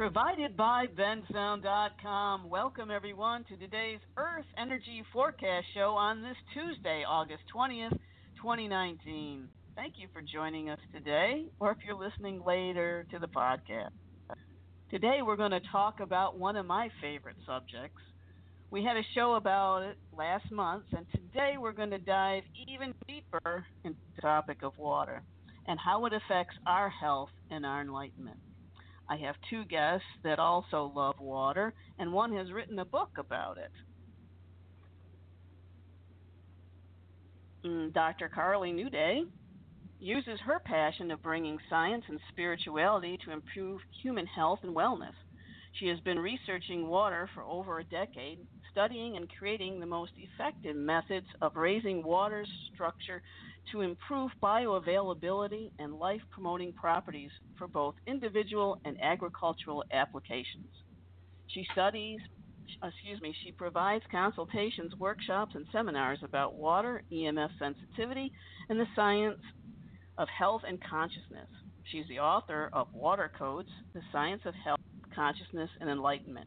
[0.00, 2.48] Provided by bensound.com.
[2.48, 7.98] Welcome everyone to today's Earth Energy Forecast show on this Tuesday, August 20th,
[8.40, 9.46] 2019.
[9.76, 13.90] Thank you for joining us today, or if you're listening later to the podcast.
[14.90, 18.00] Today we're going to talk about one of my favorite subjects.
[18.70, 22.94] We had a show about it last month, and today we're going to dive even
[23.06, 25.20] deeper into the topic of water
[25.66, 28.38] and how it affects our health and our enlightenment.
[29.10, 33.58] I have two guests that also love water, and one has written a book about
[33.58, 33.72] it.
[37.66, 38.30] Mm, Dr.
[38.32, 39.22] Carly Nuday
[39.98, 45.14] uses her passion of bringing science and spirituality to improve human health and wellness.
[45.72, 48.38] She has been researching water for over a decade,
[48.70, 53.22] studying and creating the most effective methods of raising water's structure
[53.72, 60.68] to improve bioavailability and life promoting properties for both individual and agricultural applications.
[61.48, 62.20] She studies,
[62.82, 68.32] excuse me, she provides consultations, workshops, and seminars about water, EMF sensitivity,
[68.68, 69.40] and the science
[70.18, 71.48] of health and consciousness.
[71.90, 74.78] She's the author of Water Codes The Science of Health,
[75.14, 76.46] Consciousness, and Enlightenment,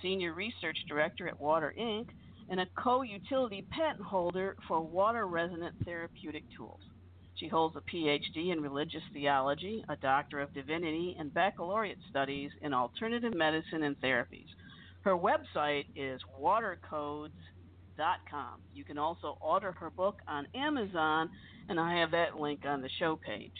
[0.00, 2.06] Senior Research Director at Water Inc.,
[2.48, 6.80] and a co utility patent holder for water resonant therapeutic tools.
[7.36, 12.74] She holds a PhD in religious theology, a Doctor of Divinity, and baccalaureate studies in
[12.74, 14.46] alternative medicine and therapies.
[15.00, 17.32] Her website is watercodes.com.
[18.72, 21.30] You can also order her book on Amazon,
[21.68, 23.56] and I have that link on the show page.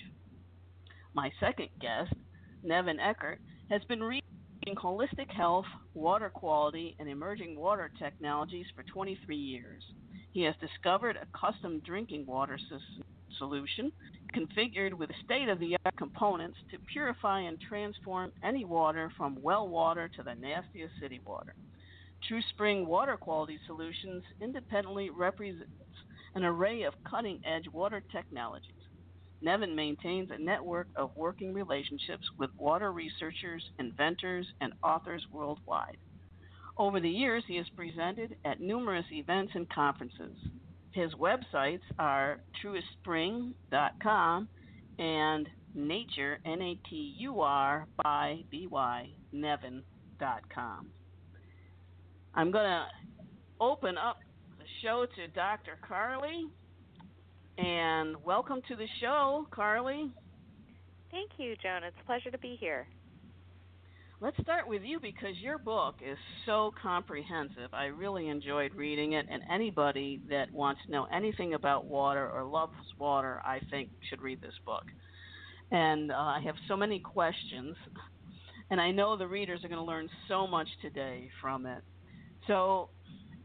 [1.15, 2.15] My second guest,
[2.63, 4.23] Nevin Eckert, has been reading
[4.71, 9.83] holistic health, water quality, and emerging water technologies for 23 years.
[10.33, 13.03] He has discovered a custom drinking water system
[13.39, 13.91] solution
[14.35, 19.69] configured with state of the art components to purify and transform any water from well
[19.69, 21.55] water to the nastiest city water.
[22.29, 25.67] True Spring Water Quality Solutions independently represents
[26.35, 28.82] an array of cutting edge water technologies.
[29.43, 35.97] Nevin maintains a network of working relationships with water researchers, inventors, and authors worldwide.
[36.79, 40.37] Over the years, he has presented at numerous events and conferences.
[40.93, 44.49] His websites are truespring.com
[44.99, 50.87] and nature, N A T U R, by B Y, Nevin.com.
[52.35, 52.87] I'm going to
[53.61, 54.19] open up
[54.59, 55.79] the show to Dr.
[55.87, 56.47] Carly.
[57.59, 60.11] And welcome to the show, Carly.
[61.11, 61.85] Thank you, Joan.
[61.85, 62.87] It's a pleasure to be here.
[64.23, 67.75] Let's start with you because your book is so comprehensive.
[67.75, 72.45] I really enjoyed reading it, and anybody that wants to know anything about water or
[72.45, 74.85] loves water, I think, should read this book.
[75.73, 77.77] And uh, I have so many questions,
[78.71, 81.83] and I know the readers are going to learn so much today from it.
[82.47, 82.91] So,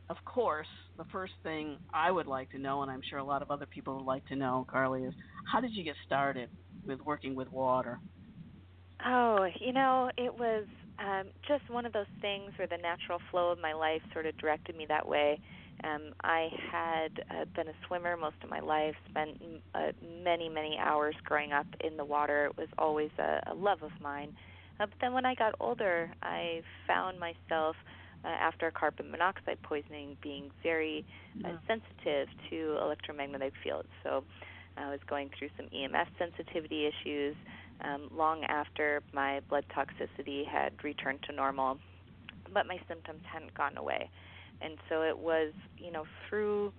[0.09, 3.41] of course, the first thing I would like to know, and I'm sure a lot
[3.41, 5.13] of other people would like to know, Carly, is
[5.51, 6.49] how did you get started
[6.85, 7.99] with working with water?
[9.05, 10.65] Oh, you know, it was
[10.99, 14.37] um, just one of those things where the natural flow of my life sort of
[14.37, 15.39] directed me that way.
[15.83, 19.37] Um, I had uh, been a swimmer most of my life, spent
[19.75, 19.91] uh,
[20.23, 22.45] many, many hours growing up in the water.
[22.45, 24.33] It was always a, a love of mine.
[24.79, 27.75] Uh, but then when I got older, I found myself
[28.23, 31.05] uh, after carbon monoxide poisoning being very
[31.45, 33.87] uh, sensitive to electromagnetic fields.
[34.03, 34.23] So
[34.77, 37.35] I was going through some EMF sensitivity issues
[37.81, 41.77] um, long after my blood toxicity had returned to normal,
[42.53, 44.09] but my symptoms hadn't gone away.
[44.61, 46.73] And so it was, you know, through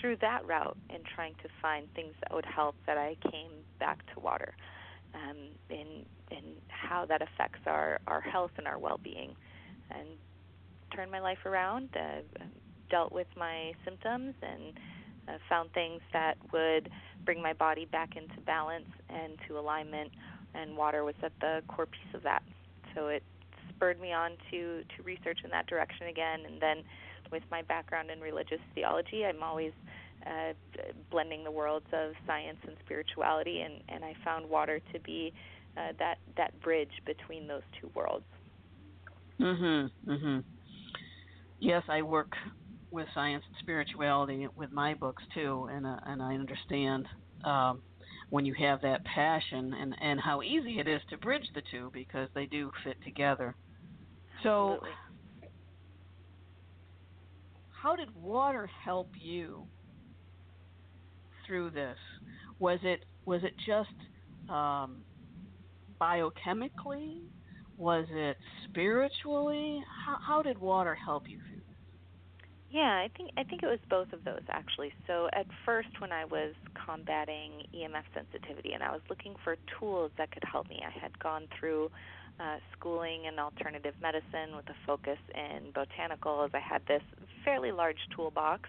[0.00, 3.98] through that route and trying to find things that would help that I came back
[4.12, 4.54] to water,
[5.14, 5.36] um,
[5.70, 9.34] in in how that affects our our health and our well-being,
[9.90, 10.08] and
[10.94, 11.88] turned my life around.
[11.94, 12.44] Uh,
[12.90, 14.72] dealt with my symptoms and
[15.28, 16.88] uh, found things that would
[17.24, 20.10] bring my body back into balance and to alignment,
[20.54, 22.42] and water was at the core piece of that.
[22.94, 23.22] So it
[23.74, 26.84] spurred me on to to research in that direction again, and then
[27.32, 29.72] with my background in religious theology, I'm always
[30.26, 30.52] uh,
[31.10, 35.32] blending the worlds of science and spirituality, and and I found water to be
[35.76, 38.26] uh, that that bridge between those two worlds.
[39.40, 39.90] Mhm.
[40.06, 40.44] Mhm.
[41.60, 42.32] Yes, I work
[42.90, 47.06] with science and spirituality with my books too, and uh, and I understand
[47.44, 47.82] um,
[48.30, 51.90] when you have that passion and and how easy it is to bridge the two
[51.92, 53.56] because they do fit together.
[54.42, 54.90] So, Absolutely.
[57.82, 59.68] how did water help you
[61.46, 61.98] through this?
[62.58, 63.90] Was it was it just
[64.48, 65.04] um,
[66.00, 67.28] biochemically?
[67.76, 68.36] Was it
[68.70, 69.82] spiritually?
[70.06, 71.40] How, how did water help you?
[72.70, 74.92] Yeah, I think I think it was both of those actually.
[75.06, 80.10] So at first when I was combating EMF sensitivity and I was looking for tools
[80.18, 81.90] that could help me, I had gone through
[82.40, 86.50] uh, schooling in alternative medicine with a focus in botanicals.
[86.52, 87.02] I had this
[87.44, 88.68] fairly large toolbox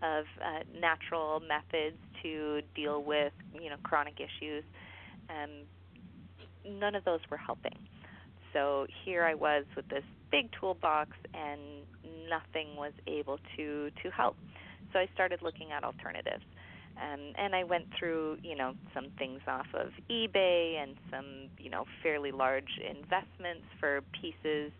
[0.00, 4.62] of uh, natural methods to deal with you know chronic issues,
[5.28, 7.74] and none of those were helping.
[8.52, 11.60] So here I was with this big toolbox and
[12.28, 14.36] nothing was able to to help.
[14.92, 16.44] So I started looking at alternatives.
[17.00, 21.70] Um, and I went through, you know, some things off of eBay and some, you
[21.70, 24.70] know, fairly large investments for pieces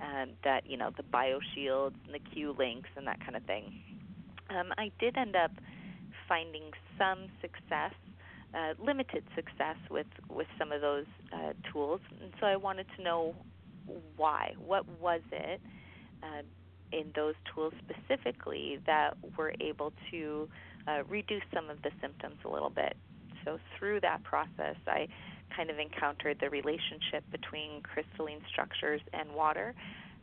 [0.00, 3.72] um, that, you know, the BioShields and the Q links and that kind of thing.
[4.48, 5.50] Um, I did end up
[6.28, 7.92] finding some success,
[8.56, 13.02] uh, limited success with with some of those uh, tools, and so I wanted to
[13.02, 13.34] know
[14.16, 14.54] why.
[14.64, 15.60] What was it
[16.22, 16.42] uh,
[16.92, 20.48] in those tools specifically that were able to
[20.88, 22.96] uh, reduce some of the symptoms a little bit?
[23.44, 25.06] So through that process, I
[25.54, 29.74] kind of encountered the relationship between crystalline structures and water,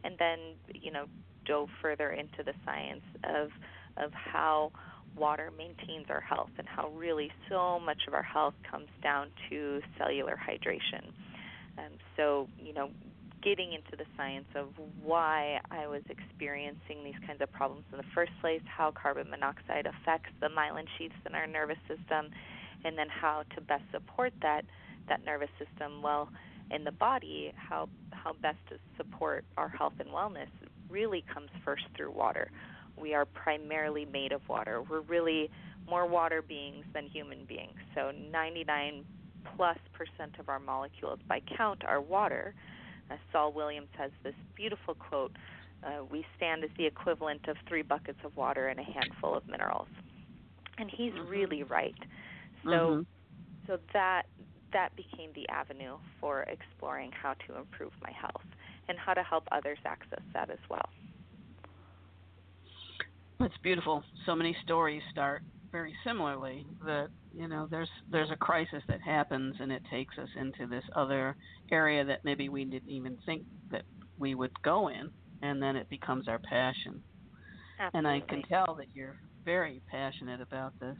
[0.03, 0.39] and then
[0.73, 1.05] you know
[1.45, 3.49] dove further into the science of
[3.97, 4.71] of how
[5.15, 9.81] water maintains our health and how really so much of our health comes down to
[9.97, 11.09] cellular hydration.
[11.77, 12.89] Um, so, you know,
[13.43, 14.67] getting into the science of
[15.03, 19.85] why I was experiencing these kinds of problems in the first place, how carbon monoxide
[19.85, 22.29] affects the myelin sheaths in our nervous system,
[22.85, 24.63] and then how to best support that
[25.09, 26.29] that nervous system well
[26.71, 30.47] in the body, how how best to support our health and wellness
[30.89, 32.49] really comes first through water
[32.99, 34.81] we are primarily made of water.
[34.81, 35.49] We're really
[35.89, 37.77] more water beings than human beings.
[37.95, 39.03] So 99
[39.55, 42.53] plus percent of our molecules by count are water.
[43.11, 45.35] Uh, Saul Williams has this beautiful quote
[45.83, 49.47] uh, We stand as the equivalent of three buckets of water and a handful of
[49.47, 49.89] minerals.
[50.77, 51.27] And he's mm-hmm.
[51.29, 51.95] really right.
[52.63, 53.01] So, mm-hmm.
[53.67, 54.23] so that
[54.71, 58.41] that became the avenue for exploring how to improve my health
[58.89, 60.89] and how to help others access that as well.
[63.39, 64.03] It's beautiful.
[64.25, 66.65] So many stories start very similarly.
[66.85, 70.83] That you know, there's there's a crisis that happens, and it takes us into this
[70.95, 71.35] other
[71.71, 73.83] area that maybe we didn't even think that
[74.17, 75.09] we would go in,
[75.41, 77.01] and then it becomes our passion.
[77.79, 77.97] Absolutely.
[77.97, 80.97] And I can tell that you're very passionate about this.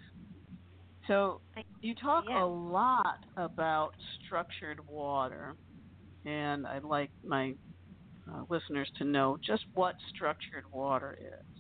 [1.08, 1.42] So
[1.82, 2.44] you talk yeah.
[2.44, 3.92] a lot about
[4.26, 5.56] structured water,
[6.26, 7.54] and I'd like my
[8.32, 11.53] uh, listeners to know just what structured water is.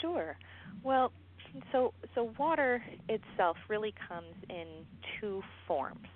[0.00, 0.36] Sure.
[0.82, 1.12] Well,
[1.72, 4.66] so so water itself really comes in
[5.20, 6.06] two forms.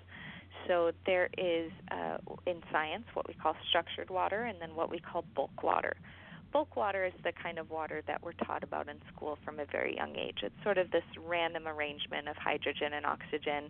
[0.67, 4.99] So there is uh, in science what we call structured water, and then what we
[4.99, 5.95] call bulk water.
[6.51, 9.65] Bulk water is the kind of water that we're taught about in school from a
[9.65, 10.39] very young age.
[10.41, 13.69] It's sort of this random arrangement of hydrogen and oxygen,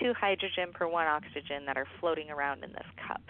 [0.00, 3.22] two hydrogen per one oxygen that are floating around in this cup.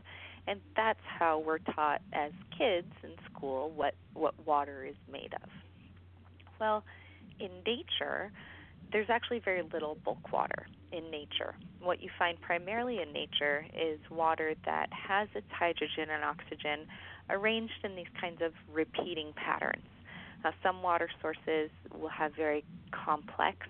[0.46, 5.48] And that's how we're taught as kids in school what, what water is made of.
[6.60, 6.84] Well,
[7.38, 8.32] in nature,
[8.92, 11.54] there's actually very little bulk water in nature.
[11.80, 16.86] What you find primarily in nature is water that has its hydrogen and oxygen
[17.30, 19.84] arranged in these kinds of repeating patterns.
[20.42, 23.66] Now, some water sources will have very complex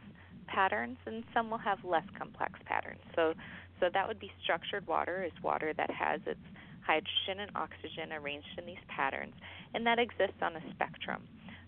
[0.46, 3.00] patterns, and some will have less complex patterns.
[3.16, 3.34] So,
[3.80, 6.40] so that would be structured water is water that has its
[6.86, 9.34] hydrogen and oxygen arranged in these patterns,
[9.74, 11.22] and that exists on a spectrum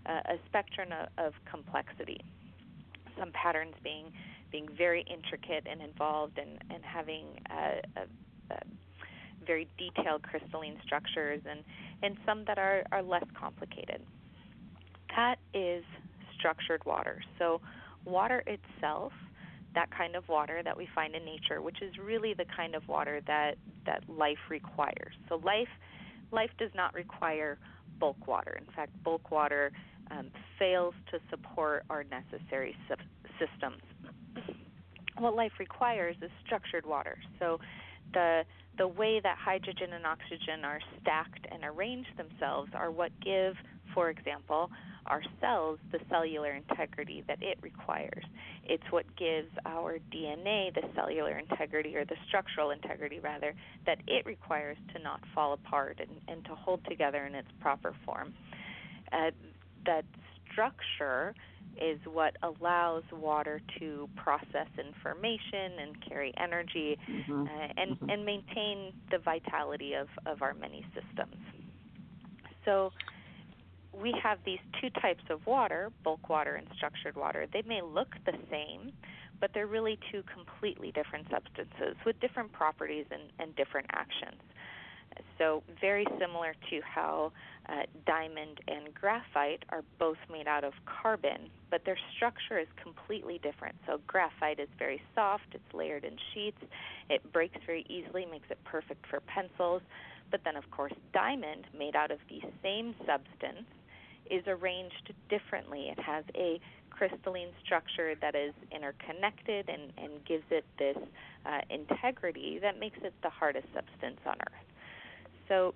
[0.07, 2.21] a spectrum of, of complexity.
[3.19, 4.13] Some patterns being
[4.53, 8.59] being very intricate and involved, and and having a, a, a
[9.47, 11.61] very detailed crystalline structures, and
[12.03, 14.01] and some that are are less complicated.
[15.17, 15.85] that is
[16.39, 17.23] structured water.
[17.39, 17.61] So,
[18.05, 19.13] water itself,
[19.75, 22.87] that kind of water that we find in nature, which is really the kind of
[22.89, 25.15] water that that life requires.
[25.29, 25.69] So, life
[26.33, 27.59] life does not require
[28.01, 28.59] bulk water.
[28.59, 29.71] In fact, bulk water
[30.11, 32.75] um, fails to support our necessary
[33.39, 33.83] systems.
[35.19, 37.19] What life requires is structured water.
[37.39, 37.61] So,
[38.13, 38.43] the
[38.79, 43.55] the way that hydrogen and oxygen are stacked and arrange themselves are what give,
[43.93, 44.71] for example,
[45.07, 48.25] our cells the cellular integrity that it requires.
[48.65, 53.55] It's what gives our DNA the cellular integrity or the structural integrity rather
[53.87, 57.95] that it requires to not fall apart and, and to hold together in its proper
[58.05, 58.35] form.
[59.13, 59.31] Uh,
[59.87, 60.05] that
[60.53, 61.35] structure
[61.81, 67.43] is what allows water to process information and carry energy mm-hmm.
[67.43, 68.11] uh, and mm-hmm.
[68.11, 71.37] and maintain the vitality of of our many systems.
[72.65, 72.93] So
[73.93, 77.47] we have these two types of water, bulk water and structured water.
[77.53, 78.93] They may look the same,
[79.41, 84.41] but they're really two completely different substances with different properties and, and different actions.
[85.39, 87.33] So, very similar to how
[87.69, 93.41] uh, diamond and graphite are both made out of carbon, but their structure is completely
[93.43, 93.75] different.
[93.87, 96.59] So, graphite is very soft, it's layered in sheets,
[97.09, 99.83] it breaks very easily, makes it perfect for pencils.
[100.31, 103.67] But then, of course, diamond, made out of the same substance,
[104.31, 105.89] is arranged differently.
[105.91, 106.61] It has a
[106.91, 110.97] crystalline structure that is interconnected and, and gives it this
[111.47, 114.69] uh, integrity that makes it the hardest substance on Earth.
[115.49, 115.75] So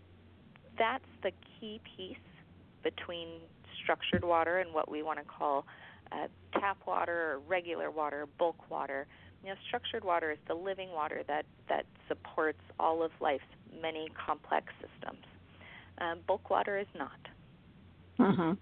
[0.78, 2.16] that's the key piece
[2.82, 3.28] between
[3.82, 5.66] structured water and what we want to call
[6.12, 9.06] uh, tap water or regular water, bulk water.
[9.42, 13.44] You know, structured water is the living water that, that supports all of life's
[13.80, 15.24] many complex systems.
[15.98, 17.18] Um, bulk water is not.
[18.18, 18.52] Mm-hmm.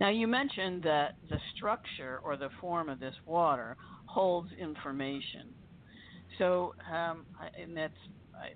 [0.00, 3.76] Now, you mentioned that the structure or the form of this water
[4.06, 5.48] holds information.
[6.38, 7.26] So, um,
[7.60, 7.92] and that's
[8.34, 8.50] I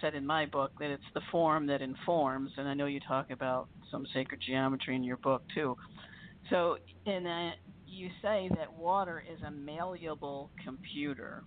[0.00, 3.30] said in my book that it's the form that informs, and I know you talk
[3.30, 5.76] about some sacred geometry in your book too.
[6.50, 7.52] So, and
[7.86, 11.44] you say that water is a malleable computer.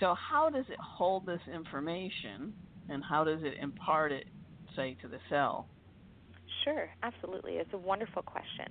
[0.00, 2.52] So, how does it hold this information,
[2.88, 4.26] and how does it impart it,
[4.74, 5.68] say, to the cell?
[6.64, 7.54] Sure, absolutely.
[7.56, 8.66] It's a wonderful question.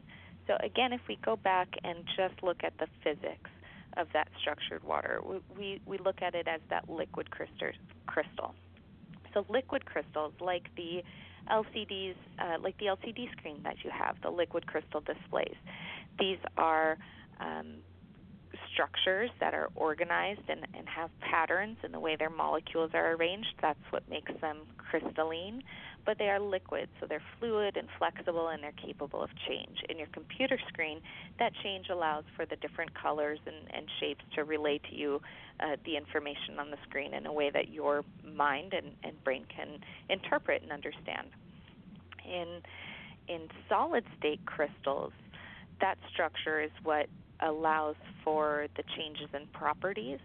[0.48, 3.50] So, again, if we go back and just look at the physics
[3.98, 8.54] of that structured water, we, we, we look at it as that liquid crystal.
[9.34, 11.04] So, liquid crystals, like the
[11.50, 15.56] LCDs, uh, like the LCD screen that you have, the liquid crystal displays,
[16.20, 16.98] these are
[17.40, 17.78] um,
[18.74, 23.54] structures that are organized and, and have patterns in the way their molecules are arranged.
[23.62, 25.62] That's what makes them crystalline
[26.06, 29.78] but they are liquid, so they're fluid and flexible and they're capable of change.
[29.90, 31.00] In your computer screen,
[31.40, 35.22] that change allows for the different colors and, and shapes to relay to you
[35.60, 39.46] uh, the information on the screen in a way that your mind and, and brain
[39.56, 39.80] can
[40.10, 41.28] interpret and understand.
[42.26, 42.62] In
[43.28, 45.14] in solid state crystals,
[45.80, 47.08] that structure is what
[47.40, 50.20] allows for the changes in properties.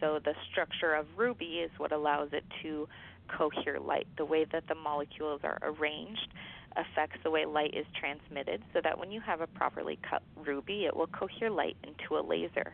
[0.00, 2.88] So the structure of ruby is what allows it to
[3.28, 4.06] cohere light.
[4.16, 6.28] The way that the molecules are arranged
[6.76, 10.84] affects the way light is transmitted, so that when you have a properly cut ruby,
[10.86, 12.72] it will cohere light into a laser.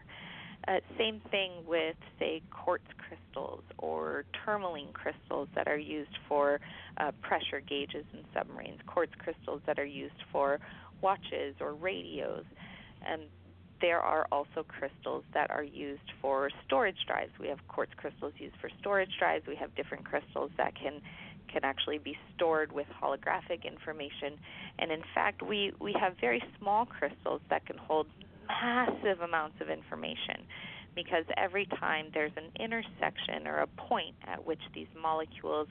[0.67, 6.61] Uh, same thing with, say, quartz crystals or tourmaline crystals that are used for
[6.99, 10.59] uh, pressure gauges in submarines, quartz crystals that are used for
[11.01, 12.45] watches or radios.
[13.07, 13.23] And
[13.81, 17.31] there are also crystals that are used for storage drives.
[17.41, 19.47] We have quartz crystals used for storage drives.
[19.47, 21.01] We have different crystals that can
[21.53, 24.39] can actually be stored with holographic information.
[24.79, 28.07] And in fact, we we have very small crystals that can hold
[28.49, 30.47] massive amounts of information
[30.95, 35.69] because every time there's an intersection or a point at which these molecules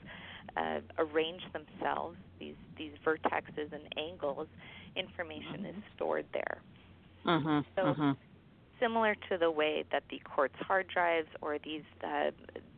[0.56, 4.48] uh, arrange themselves, these these vertexes and angles,
[4.96, 6.58] information is stored there.
[7.28, 8.10] Mm-hmm, so mm-hmm.
[8.80, 12.30] similar to the way that the quartz hard drives or these uh,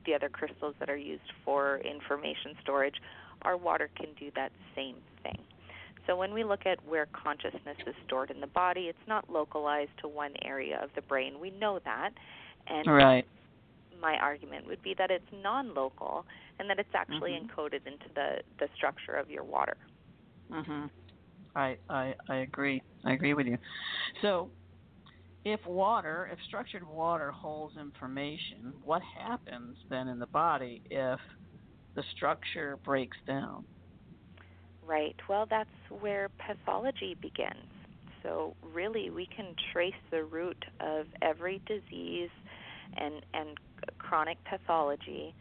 [0.06, 2.96] the other crystals that are used for information storage,
[3.42, 5.38] our water can do that same thing.
[6.06, 9.92] So when we look at where consciousness is stored in the body, it's not localized
[10.00, 11.38] to one area of the brain.
[11.38, 12.10] We know that,
[12.66, 13.26] and right.
[14.00, 16.24] my argument would be that it's non-local
[16.58, 17.60] and that it's actually mm-hmm.
[17.60, 19.76] encoded into the the structure of your water.
[20.50, 20.90] Mhm.
[21.56, 22.82] I, I agree.
[23.04, 23.58] I agree with you.
[24.22, 24.50] So,
[25.44, 31.18] if water, if structured water holds information, what happens then in the body if
[31.96, 33.64] the structure breaks down?
[34.86, 35.16] Right.
[35.28, 37.68] Well, that's where pathology begins.
[38.22, 42.30] so really we can trace the root of every disease
[42.96, 43.56] and and
[43.98, 45.34] chronic pathology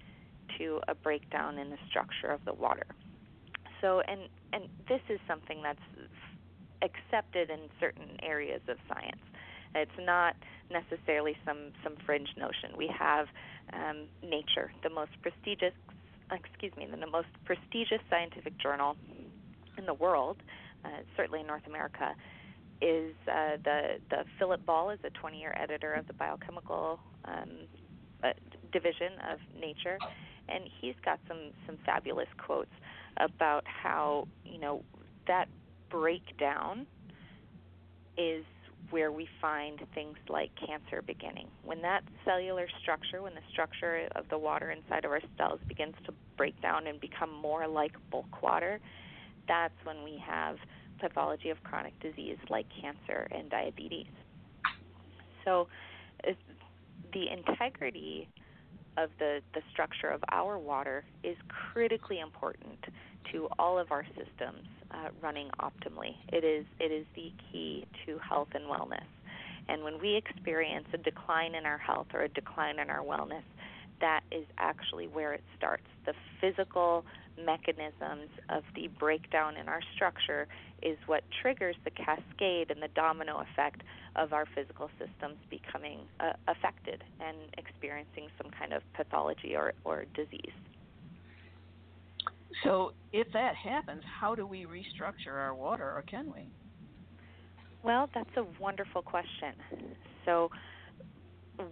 [0.57, 2.85] to a breakdown in the structure of the water.
[3.81, 4.21] So and
[4.53, 5.79] and this is something that's
[6.81, 9.21] accepted in certain areas of science.
[9.75, 10.35] It's not
[10.71, 12.75] necessarily some some fringe notion.
[12.77, 13.27] We have
[13.73, 15.73] um, Nature, the most prestigious
[16.31, 18.95] excuse me, the most prestigious scientific journal
[19.77, 20.37] in the world,
[20.85, 22.15] uh, certainly in North America,
[22.81, 27.49] is uh, the the Philip Ball is a 20-year editor of the biochemical um,
[28.23, 28.33] uh,
[28.71, 29.97] division of Nature,
[30.47, 32.71] and he's got some some fabulous quotes
[33.19, 34.83] about how you know
[35.27, 35.47] that
[35.89, 36.85] breakdown
[38.17, 38.43] is
[38.89, 41.47] where we find things like cancer beginning.
[41.63, 45.95] When that cellular structure, when the structure of the water inside of our cells begins
[46.05, 48.79] to break down and become more like bulk water,
[49.47, 50.55] that's when we have
[50.99, 54.07] pathology of chronic disease like cancer and diabetes.
[55.45, 55.67] So,
[57.13, 58.27] the integrity
[58.97, 62.79] of the, the structure of our water is critically important
[63.31, 66.15] to all of our systems uh, running optimally.
[66.29, 69.05] It is it is the key to health and wellness.
[69.67, 73.43] And when we experience a decline in our health or a decline in our wellness,
[74.01, 75.83] that is actually where it starts.
[76.05, 77.05] The physical
[77.45, 80.47] mechanisms of the breakdown in our structure
[80.81, 83.81] is what triggers the cascade and the domino effect
[84.15, 90.05] of our physical systems becoming uh, affected and experiencing some kind of pathology or, or
[90.15, 90.51] disease.
[92.63, 96.51] So, if that happens, how do we restructure our water, or can we?
[97.83, 99.53] Well, that's a wonderful question.
[100.25, 100.49] So,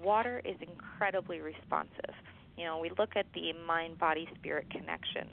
[0.04, 2.14] water is incredibly responsive.
[2.58, 5.28] You know, we look at the mind body spirit connection.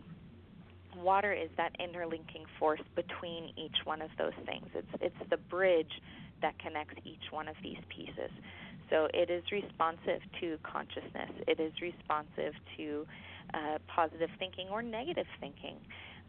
[0.96, 4.66] Water is that interlinking force between each one of those things.
[4.74, 5.90] It's it's the bridge
[6.42, 8.30] that connects each one of these pieces.
[8.90, 11.30] So it is responsive to consciousness.
[11.46, 13.06] It is responsive to
[13.52, 15.76] uh, positive thinking or negative thinking.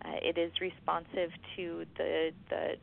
[0.04, 2.76] Uh, it is responsive to the the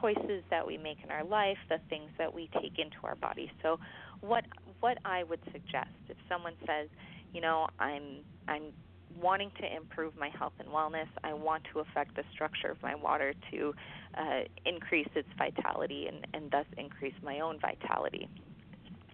[0.00, 3.50] choices that we make in our life, the things that we take into our body.
[3.62, 3.78] So,
[4.20, 4.44] what
[4.80, 6.88] what I would suggest if someone says,
[7.32, 8.72] you know, I'm I'm
[9.20, 12.94] wanting to improve my health and wellness, I want to affect the structure of my
[12.94, 13.74] water to
[14.18, 18.28] uh, increase its vitality and, and thus increase my own vitality.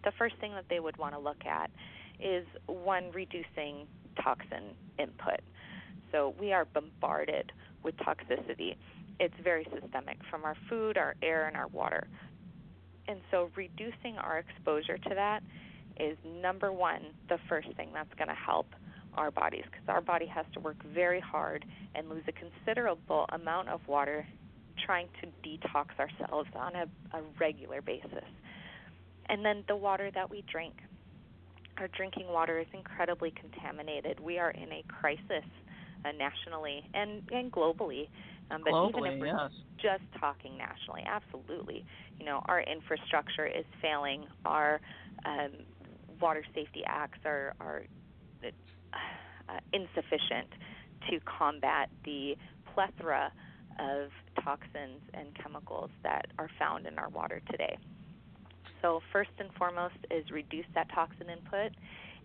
[0.05, 1.71] The first thing that they would want to look at
[2.19, 3.87] is one reducing
[4.23, 5.41] toxin input.
[6.13, 8.77] So we are bombarded with toxicity.
[9.19, 12.09] It's very systemic from our food, our air, and our water.
[13.09, 15.43] And so reducing our exposure to that
[15.99, 18.67] is number one, the first thing that's going to help
[19.17, 23.69] our bodies because our body has to work very hard and lose a considerable amount
[23.69, 24.27] of water
[24.85, 26.85] trying to detox ourselves on a,
[27.17, 28.25] a regular basis.
[29.31, 30.75] And then the water that we drink
[31.81, 34.21] our drinking water is incredibly contaminated.
[34.21, 35.49] We are in a crisis
[36.05, 38.09] uh, nationally and and globally.
[38.51, 39.51] Um, but globally, even if we're yes.
[39.79, 41.85] just talking nationally, absolutely,
[42.19, 44.27] you know, our infrastructure is failing.
[44.45, 44.81] Our
[45.25, 45.51] um,
[46.21, 47.83] water safety acts are are
[49.49, 50.49] uh, insufficient
[51.09, 52.37] to combat the
[52.75, 53.33] plethora
[53.79, 54.11] of
[54.45, 57.79] toxins and chemicals that are found in our water today.
[58.83, 61.73] So, first and foremost is reduce that toxin input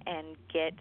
[0.05, 0.73] and get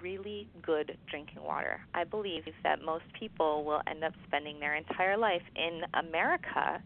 [0.00, 1.80] really good drinking water.
[1.94, 6.82] I believe that most people will end up spending their entire life in America,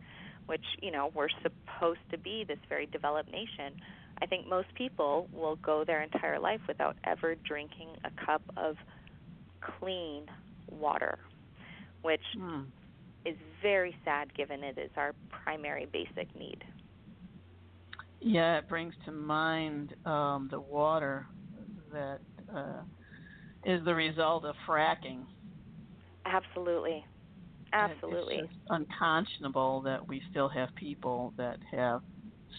[0.47, 3.81] which, you know, we're supposed to be this very developed nation.
[4.21, 8.77] I think most people will go their entire life without ever drinking a cup of
[9.61, 10.27] clean
[10.71, 11.19] water,
[12.03, 12.65] which mm.
[13.25, 16.65] is very sad given it is our primary basic need.
[18.27, 21.29] Yeah, it brings to mind um, the water
[21.93, 22.19] that
[22.53, 22.81] uh,
[23.65, 25.21] is the result of fracking.
[26.25, 27.05] Absolutely.
[27.73, 28.39] Absolutely.
[28.39, 32.01] It's unconscionable that we still have people that have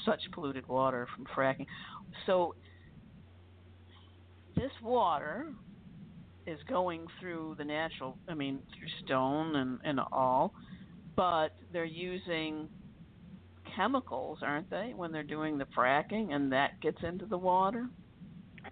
[0.06, 1.66] such polluted water from fracking.
[2.26, 2.56] So
[4.56, 5.48] this water
[6.46, 10.54] is going through the natural, I mean, through stone and, and all,
[11.18, 12.70] but they're using
[13.78, 17.88] chemicals, aren't they, when they're doing the fracking and that gets into the water?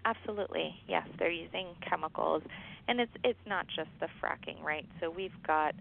[0.03, 0.75] Absolutely.
[0.87, 2.43] Yes, they're using chemicals
[2.87, 4.85] and it's it's not just the fracking, right?
[4.99, 5.73] So we've got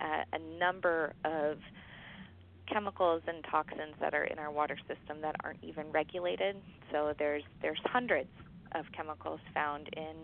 [0.00, 1.58] uh, a number of
[2.72, 6.56] chemicals and toxins that are in our water system that aren't even regulated.
[6.92, 8.30] So there's there's hundreds
[8.74, 10.14] of chemicals found in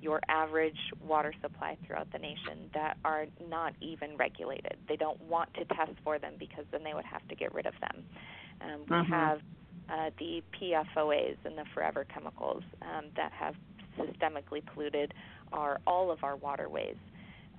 [0.00, 4.76] your average water supply throughout the nation that are not even regulated.
[4.88, 7.66] They don't want to test for them because then they would have to get rid
[7.66, 8.04] of them.
[8.60, 9.10] Um, we Mhm.
[9.10, 9.38] have
[9.88, 13.54] uh, the PFOAs and the forever chemicals um, that have
[13.98, 15.12] systemically polluted
[15.52, 16.96] our all of our waterways.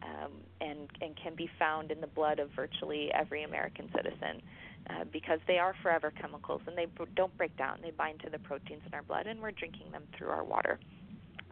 [0.04, 4.41] Um, and, and can be found in the blood of virtually every American citizen
[4.89, 7.77] uh, because they are forever chemicals and they b- don't break down.
[7.84, 10.80] They bind to the proteins in our blood, and we're drinking them through our water.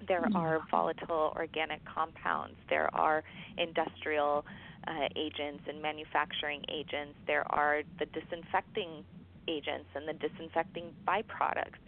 [0.08, 2.56] There are volatile organic compounds.
[2.70, 3.24] There are
[3.58, 4.46] industrial
[4.88, 7.16] uh, agents and manufacturing agents.
[7.28, 9.04] There are the disinfecting
[9.48, 11.80] agents and the disinfecting byproducts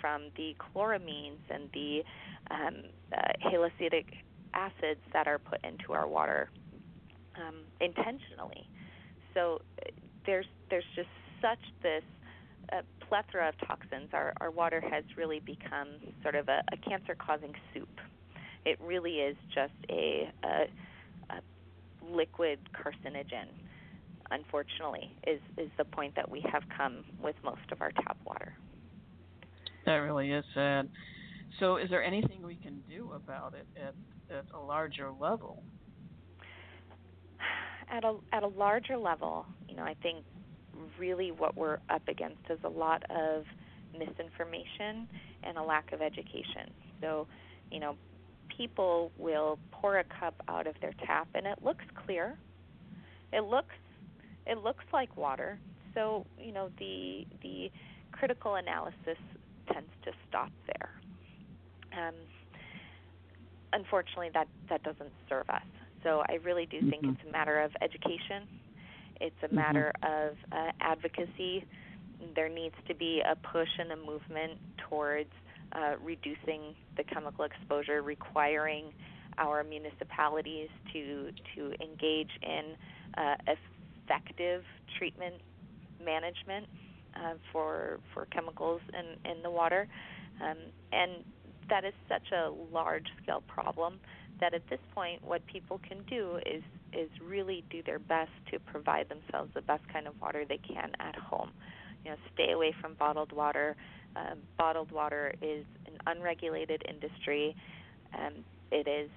[0.00, 2.02] from the chloramines and the
[2.50, 2.82] um,
[3.16, 3.32] uh,
[4.54, 6.50] acids that are put into our water
[7.36, 8.68] um, intentionally.
[9.34, 9.90] So uh,
[10.26, 11.08] there's there's just
[11.40, 12.02] such this
[12.72, 14.10] uh, plethora of toxins.
[14.12, 15.88] Our our water has really become
[16.22, 17.88] sort of a, a cancer-causing soup.
[18.64, 21.40] It really is just a, a, a
[22.08, 23.46] liquid carcinogen.
[24.30, 28.54] Unfortunately, is is the point that we have come with most of our tap water.
[29.86, 30.88] That really is sad.
[31.58, 33.94] So, is there anything we can do about it at,
[34.36, 35.62] at a larger level?
[37.92, 40.24] At a at a larger level, you know, I think
[40.98, 43.44] really what we're up against is a lot of
[43.98, 45.08] misinformation
[45.42, 46.72] and a lack of education.
[47.00, 47.26] So,
[47.70, 47.96] you know,
[48.56, 52.36] people will pour a cup out of their tap and it looks clear.
[53.32, 53.74] It looks
[54.46, 55.58] it looks like water.
[55.94, 57.70] So, you know, the the
[58.12, 59.18] critical analysis
[59.72, 60.90] tends to stop there.
[61.92, 62.14] Um,
[63.72, 65.62] unfortunately, that that doesn't serve us.
[66.02, 67.08] So I really do think Mhm.
[67.08, 68.59] it's a matter of education.
[69.20, 69.54] It's a Mhm.
[69.54, 71.64] matter of uh, advocacy.
[72.34, 75.30] There needs to be a push and a movement towards
[75.72, 78.92] uh, reducing the chemical exposure, requiring
[79.38, 82.76] our municipalities to to engage in
[83.16, 84.64] uh, effective
[84.98, 85.36] treatment
[86.04, 86.66] management
[87.14, 89.86] uh, for for chemicals in in the water,
[90.40, 90.56] um,
[90.92, 91.24] and
[91.68, 94.00] that is such a large scale problem
[94.40, 98.58] that at this point what people can do is is really do their best to
[98.58, 101.50] provide themselves the best kind of water they can at home.
[102.04, 103.76] You know, stay away from bottled water.
[104.16, 107.54] Um, bottled water is an unregulated industry.
[108.14, 109.10] Um, it is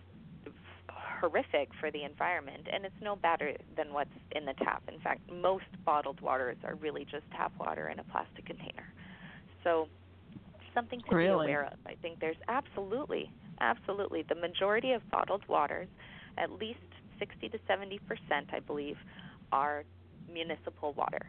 [1.24, 4.84] horrific for the environment, and it's no better than what's in the tap.
[4.94, 8.86] In fact, most bottled waters are really just tap water in a plastic container.
[9.64, 9.88] So,
[10.74, 11.48] something to Really?
[11.48, 11.80] be aware of.
[11.86, 13.32] I think there's absolutely,
[13.62, 15.88] absolutely the majority of bottled waters,
[16.38, 16.80] at least
[17.24, 18.96] 60 to 70 percent, I believe,
[19.52, 19.84] are
[20.32, 21.20] municipal water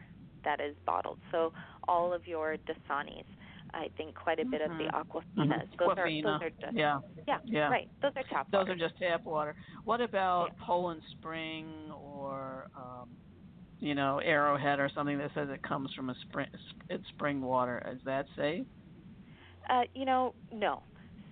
[0.43, 1.17] that is bottled.
[1.31, 1.51] So
[1.87, 3.25] all of your Dasanis,
[3.73, 4.91] I think quite a bit of the Mhm.
[4.91, 5.77] Aquafinas, Mhm.
[5.77, 7.69] those are those are just yeah, yeah, yeah.
[7.69, 7.89] right.
[8.01, 8.71] Those are tap Those water.
[8.73, 9.55] are just tap water.
[9.85, 13.09] What about Poland Spring or um,
[13.79, 16.47] you know Arrowhead or something that says it comes from a spring?
[16.89, 17.81] It's spring water.
[17.91, 18.67] Is that safe?
[19.69, 20.83] Uh, you know, no.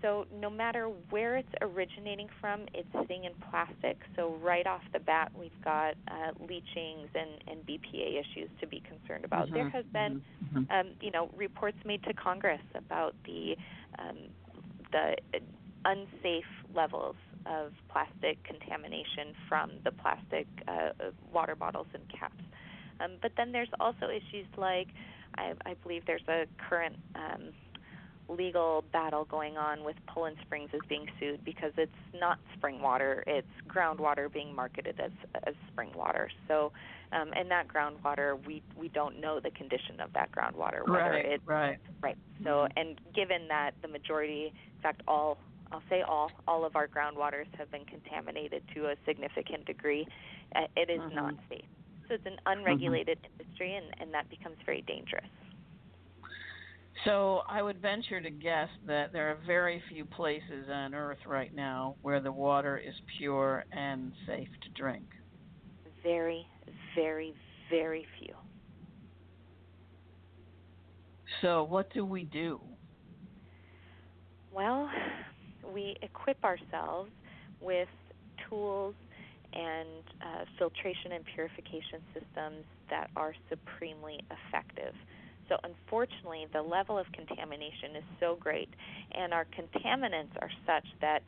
[0.04, 3.98] So no matter where it's originating from, it's sitting in plastic.
[4.18, 8.82] So right off the bat, we've got uh, leachings and, and BPA issues to be
[8.82, 9.50] concerned about.
[9.54, 10.22] There Mhm, has been,
[10.54, 10.72] mhm, mhm.
[10.80, 13.58] um, you know, reports made to Congress about the
[13.98, 14.18] um,
[14.92, 15.16] the
[15.86, 20.89] unsafe levels of plastic contamination from the plastic uh,
[21.34, 22.44] water bottles and caps.
[23.00, 24.89] Um, but then there's also issues like
[25.38, 27.54] I, I believe there's a current um,
[28.34, 33.24] legal battle going on with Poland Springs is being sued because it's not spring water;
[33.28, 35.12] it's groundwater being marketed as
[35.46, 36.30] as spring water.
[36.48, 36.72] So,
[37.12, 41.26] um, and that groundwater, we we don't know the condition of that groundwater, whether right,
[41.26, 41.80] it right.
[42.02, 42.17] right.
[42.43, 45.38] So, and given that the majority, in fact, all
[45.72, 50.08] I'll say all all of our groundwaters have been contaminated to a significant degree,
[50.56, 51.15] uh, it is Mhm.
[51.15, 51.65] not safe.
[52.08, 55.30] So it's an unregulated industry, and and that becomes very dangerous.
[57.06, 61.53] So I would venture to guess that there are very few places on Earth right
[61.53, 65.06] now where the water is pure and safe to drink.
[66.03, 66.45] Very,
[66.95, 67.34] very,
[67.69, 68.34] very few.
[71.41, 72.60] So what do we do?
[74.53, 74.88] Well,
[75.73, 77.10] we equip ourselves
[77.60, 77.89] with
[78.49, 78.95] tools
[79.53, 84.93] and uh, filtration and purification systems that are supremely effective.
[85.49, 88.69] So, unfortunately, the level of contamination is so great,
[89.12, 91.23] and our contaminants are such that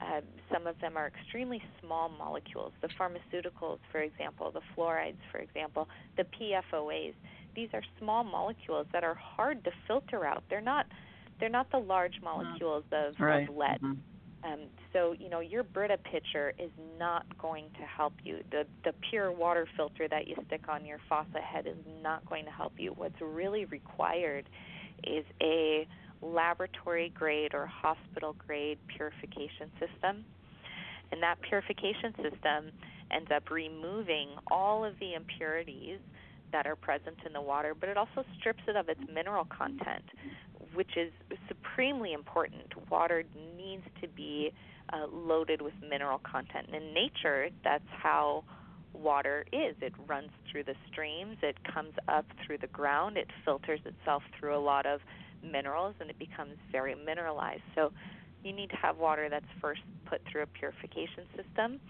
[0.00, 0.20] uh,
[0.52, 2.72] some of them are extremely small molecules.
[2.80, 7.14] The pharmaceuticals, for example, the fluorides, for example, the PFOAs.
[7.54, 10.44] These are small molecules that are hard to filter out.
[10.48, 10.86] They're not.
[11.40, 13.48] They're not the large molecules of, Right.
[13.48, 13.80] of lead.
[13.80, 13.98] Mhm.
[14.44, 14.60] Um,
[14.92, 18.38] so you know your Brita pitcher is not going to help you.
[18.50, 22.44] The the pure water filter that you stick on your faucet head is not going
[22.44, 22.92] to help you.
[22.92, 24.48] What's really required
[25.04, 25.86] is a
[26.22, 30.24] laboratory grade or hospital grade purification system.
[31.10, 32.70] And that purification system
[33.10, 36.00] ends up removing all of the impurities
[36.52, 40.04] that are present in the water, but it also strips it of its mineral content,
[40.74, 41.12] which is
[41.46, 42.64] supremely important.
[42.90, 43.24] Water
[43.56, 44.52] needs to be
[44.92, 46.66] uh, loaded with mineral content.
[46.66, 48.44] And In nature, that's how
[48.94, 49.76] water is.
[49.80, 54.56] It runs through the streams, it comes up through the ground, it filters itself through
[54.56, 55.00] a lot of
[55.42, 57.62] minerals, and it becomes very mineralized.
[57.74, 57.92] So
[58.42, 61.80] you need to have water that's first put through a purification system,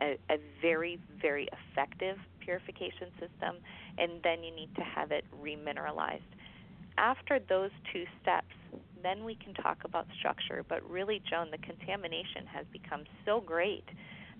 [0.00, 3.56] a, a very, very effective purification system,
[3.98, 6.20] and then you need to have it remineralized.
[6.98, 8.54] After those two steps,
[9.02, 10.64] then we can talk about structure.
[10.68, 13.84] But really, Joan, the contamination has become so great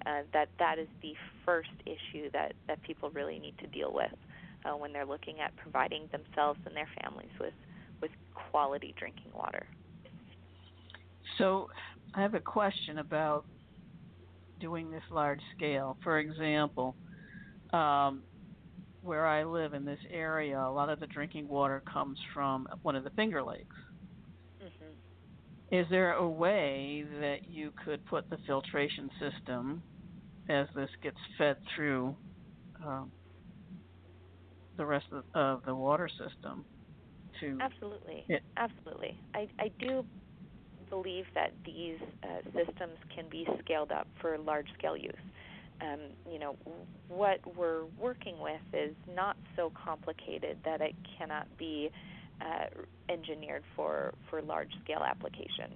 [0.05, 4.13] uh, that that is the first issue that, that people really need to deal with
[4.65, 7.55] uh, when they're looking at providing themselves and their families with,
[8.03, 9.65] with quality drinking water.
[11.39, 11.69] So,
[12.15, 13.45] I have a question about
[14.61, 15.97] doing this large scale.
[16.03, 16.97] For example,
[17.73, 18.23] um,
[19.09, 22.95] where I live in this area, a lot of the drinking water comes from one
[22.95, 23.75] of the Finger Lakes.
[24.63, 25.75] Mm-hmm.
[25.75, 29.83] Is there a way that you could put the filtration system
[30.51, 32.15] as this gets fed through
[32.85, 33.11] um,
[34.77, 36.65] the rest of, of, the water system
[37.41, 40.05] to absolutely it, absolutely I, I do
[40.89, 45.13] believe that these uh, systems can be scaled up for large scale use
[45.81, 46.57] um, you know,
[47.09, 51.91] what we're working with is not so complicated that it cannot be
[52.41, 55.73] uh, engineered for, for large scale application.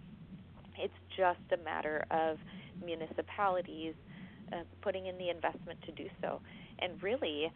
[0.79, 2.39] It's just a matter of
[2.85, 3.95] municipalities
[4.53, 6.41] uh, putting in the investment to do so.
[6.79, 7.53] And really,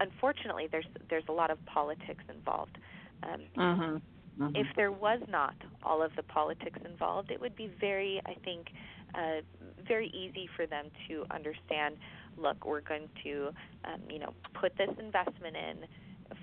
[0.00, 2.78] unfortunately, there's there's a lot of politics involved.
[3.22, 4.42] Um, mm-hmm.
[4.42, 4.56] Mm-hmm.
[4.56, 8.66] If there was not all of the politics involved, it would be very, I think,
[9.14, 9.40] uh,
[9.88, 11.96] very easy for them to understand.
[12.36, 13.50] Look, we're going to,
[13.84, 15.86] um, you know, put this investment in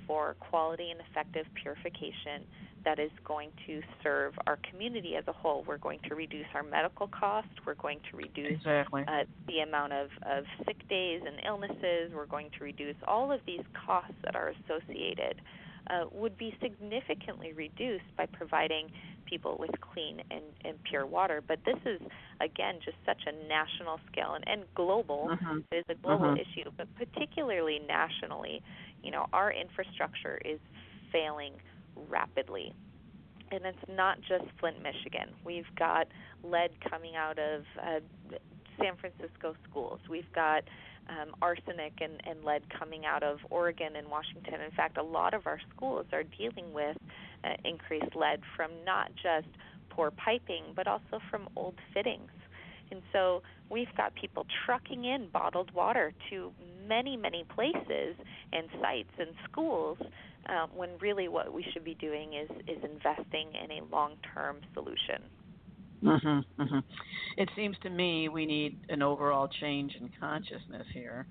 [0.07, 2.45] for quality and effective purification
[2.85, 5.63] that is going to serve our community as a whole.
[5.65, 7.51] We're going to reduce our medical costs.
[7.65, 9.03] We're going to reduce exactly.
[9.07, 12.11] uh, the amount of, of sick days and illnesses.
[12.13, 15.41] We're going to reduce all of these costs that are associated.
[15.89, 18.89] Uh, would be significantly reduced by providing
[19.33, 21.41] people with clean and, and pure water.
[21.45, 21.99] But this is,
[22.39, 25.29] again, just such a national scale and, and global.
[25.31, 25.59] Mm-hmm.
[25.71, 26.59] It is a global mm-hmm.
[26.59, 28.61] issue, but particularly nationally,
[29.03, 30.59] you know, our infrastructure is
[31.11, 31.53] failing
[32.09, 32.73] rapidly.
[33.51, 35.29] And it's not just Flint, Michigan.
[35.43, 36.07] We've got
[36.43, 37.99] lead coming out of uh,
[38.79, 39.99] San Francisco schools.
[40.09, 40.63] We've got
[41.09, 44.61] um, arsenic and, and lead coming out of Oregon and Washington.
[44.61, 46.97] In fact, a lot of our schools are dealing with
[47.43, 49.47] uh, increased lead from not just
[49.89, 52.31] poor piping, but also from old fittings.
[52.91, 56.51] And so we've got people trucking in bottled water to
[56.87, 58.15] many, many places
[58.51, 59.97] and sites and schools
[60.47, 64.57] uh, when really what we should be doing is, is investing in a long term
[64.73, 65.23] solution.
[66.03, 66.79] Mm-hmm, mm-hmm.
[67.37, 71.25] It seems to me we need an overall change in consciousness here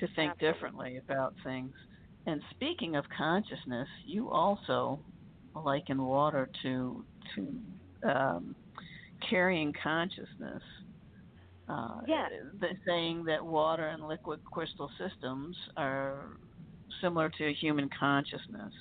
[0.00, 0.52] to think Absolutely.
[0.52, 1.72] differently about things.
[2.26, 5.00] And speaking of consciousness, you also
[5.54, 8.54] liken water to to um,
[9.28, 10.62] carrying consciousness.
[11.68, 12.28] Uh, yeah.
[12.86, 16.30] saying that water and liquid crystal systems are
[17.02, 18.72] similar to human consciousness.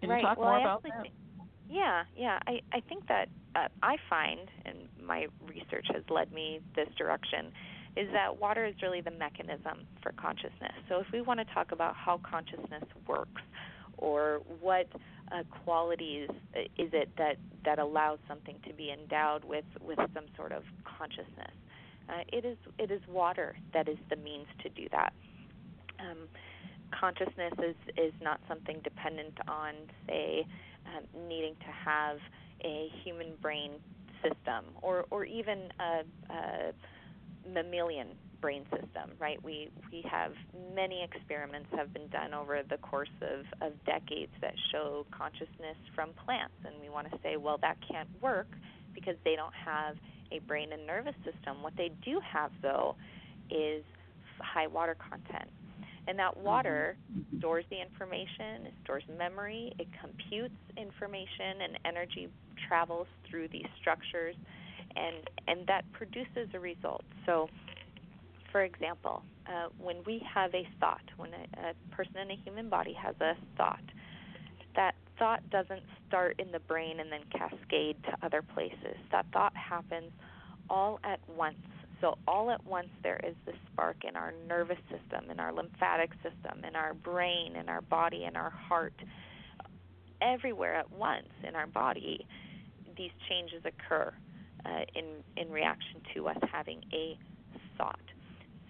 [0.00, 0.20] Can right.
[0.20, 1.02] you talk well, more I about that?
[1.02, 1.14] Think,
[1.68, 2.38] yeah, yeah.
[2.46, 7.50] I, I think that uh, I find, and my research has led me this direction,
[7.96, 10.72] is that water is really the mechanism for consciousness.
[10.88, 13.42] So if we want to talk about how consciousness works,
[13.98, 14.86] or what
[15.32, 20.24] uh, qualities uh, is it that that allows something to be endowed with with some
[20.36, 20.62] sort of
[20.98, 21.54] consciousness,
[22.08, 25.12] uh, it is it is water that is the means to do that.
[26.00, 26.28] Um,
[26.98, 29.74] consciousness is is not something dependent on,
[30.06, 30.46] say,
[30.86, 32.18] um, needing to have
[32.64, 33.72] a human brain
[34.22, 36.72] system or or even a, a
[37.52, 38.08] mammalian
[38.42, 39.42] brain system, right?
[39.42, 40.32] We we have
[40.74, 46.10] many experiments have been done over the course of, of decades that show consciousness from
[46.26, 48.48] plants, and we want to say, well, that can't work
[48.96, 49.96] because they don't have
[50.36, 51.62] a brain and nervous system.
[51.62, 52.96] What they do have, though,
[53.50, 53.82] is
[54.40, 55.48] high water content.
[56.08, 57.38] And that water mm-hmm.
[57.38, 62.28] stores the information, it stores memory, it computes information, and energy
[62.68, 64.36] travels through these structures.
[64.96, 65.16] and
[65.48, 67.04] and that produces a result.
[67.26, 67.48] So,
[68.52, 72.68] for example, uh, when we have a thought, when a, a person in a human
[72.68, 73.82] body has a thought,
[74.76, 78.96] that thought doesn't start in the brain and then cascade to other places.
[79.10, 80.12] That thought happens
[80.70, 81.56] all at once.
[82.00, 86.10] So, all at once, there is this spark in our nervous system, in our lymphatic
[86.14, 88.94] system, in our brain, in our body, in our heart.
[90.20, 92.26] Everywhere at once in our body,
[92.96, 94.12] these changes occur
[94.66, 95.04] uh, in,
[95.36, 97.16] in reaction to us having a
[97.78, 98.00] thought.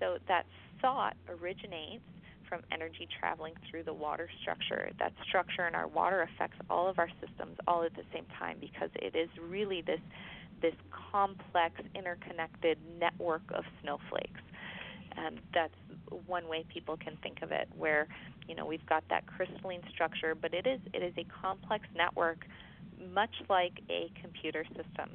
[0.03, 0.47] So, that
[0.81, 2.03] thought originates
[2.49, 4.91] from energy traveling through the water structure.
[4.99, 8.57] That structure in our water affects all of our systems all at the same time
[8.61, 10.01] because it is really this
[10.61, 10.75] this
[11.11, 14.41] complex, interconnected network of snowflakes.
[15.17, 15.75] Um, that's
[16.27, 18.09] one way people can think of it, where
[18.49, 22.45] you know we've got that crystalline structure, but it is it is a complex network,
[23.15, 25.11] much like a computer system,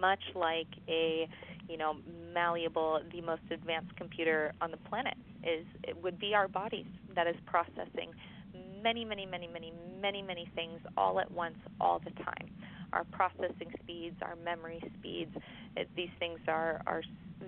[0.00, 1.28] much like a
[1.68, 1.96] you know
[2.32, 7.26] malleable, the most advanced computer on the planet is it would be our bodies that
[7.26, 8.12] is processing
[8.82, 12.48] many, many, many, many, many, many things all at once, all the time.
[12.92, 15.34] Our processing speeds, our memory speeds,
[15.76, 17.02] it, these things are, are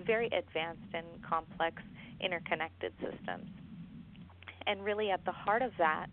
[0.05, 1.81] very advanced and complex,
[2.19, 3.47] interconnected systems.
[4.67, 6.07] And really, at the heart of that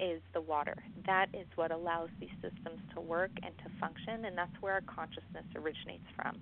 [0.00, 0.76] is the water.
[1.06, 4.82] That is what allows these systems to work and to function, and that's where our
[4.82, 6.38] consciousness originates from.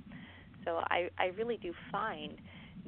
[0.66, 2.36] So I, I really do find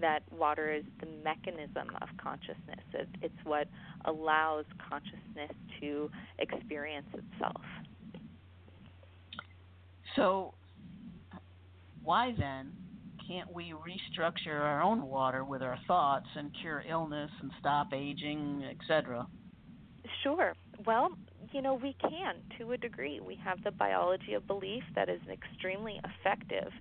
[0.00, 2.84] that water is the mechanism of consciousness.
[2.92, 3.68] It, it's what
[4.04, 7.62] allows consciousness to experience itself.
[10.16, 10.54] So,
[12.02, 12.72] why then
[13.26, 18.64] can't we restructure our own water with our thoughts and cure illness and stop aging,
[18.70, 19.26] etc.?
[20.22, 20.54] Sure.
[20.86, 21.10] Well,
[21.52, 23.20] you know, we can to a degree.
[23.20, 26.72] We have the biology of belief that is extremely effective.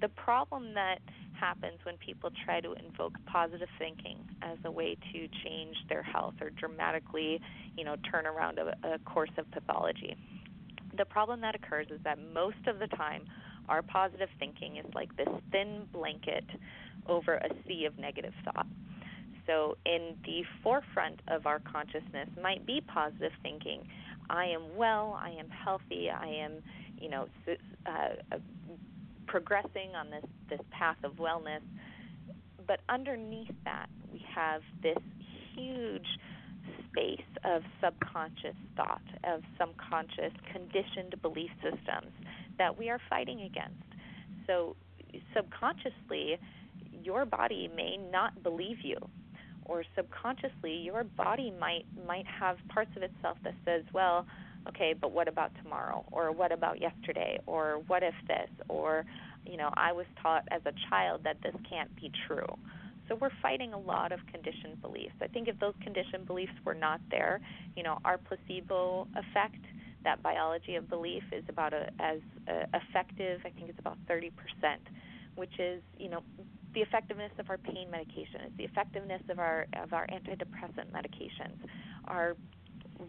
[0.00, 0.98] The problem that
[1.38, 6.34] happens when people try to invoke positive thinking as a way to change their health
[6.40, 7.40] or dramatically,
[7.76, 10.16] you know, turn around a, a course of pathology.
[10.96, 13.24] The problem that occurs is that most of the time,
[13.68, 16.44] our positive thinking is like this thin blanket
[17.06, 18.66] over a sea of negative thought.
[19.46, 23.82] So, in the forefront of our consciousness might be positive thinking.
[24.28, 25.18] I am well.
[25.18, 26.10] I am healthy.
[26.10, 26.62] I am,
[27.00, 27.28] you know,
[27.86, 28.36] uh,
[29.28, 31.62] progressing on this this path of wellness.
[32.66, 34.98] But underneath that, we have this
[35.54, 36.06] huge
[36.90, 42.12] space of subconscious thought, of subconscious conditioned belief systems
[42.58, 43.84] that we are fighting against.
[44.46, 44.76] So,
[45.34, 46.38] subconsciously,
[47.02, 48.96] your body may not believe you,
[49.64, 54.26] or subconsciously, your body might might have parts of itself that says, "Well,
[54.68, 56.04] okay, but what about tomorrow?
[56.12, 57.38] Or what about yesterday?
[57.46, 58.50] Or what if this?
[58.68, 59.04] Or,
[59.46, 62.46] you know, I was taught as a child that this can't be true.
[63.08, 65.14] So we're fighting a lot of conditioned beliefs.
[65.22, 67.40] I think if those conditioned beliefs were not there,
[67.74, 69.64] you know, our placebo effect,
[70.04, 73.40] that biology of belief is about a, as uh, effective.
[73.44, 74.30] I think it's about 30%,
[75.36, 76.22] which is, you know,
[76.74, 81.56] the effectiveness of our pain medication, it's the effectiveness of our of our antidepressant medications,
[82.06, 82.36] our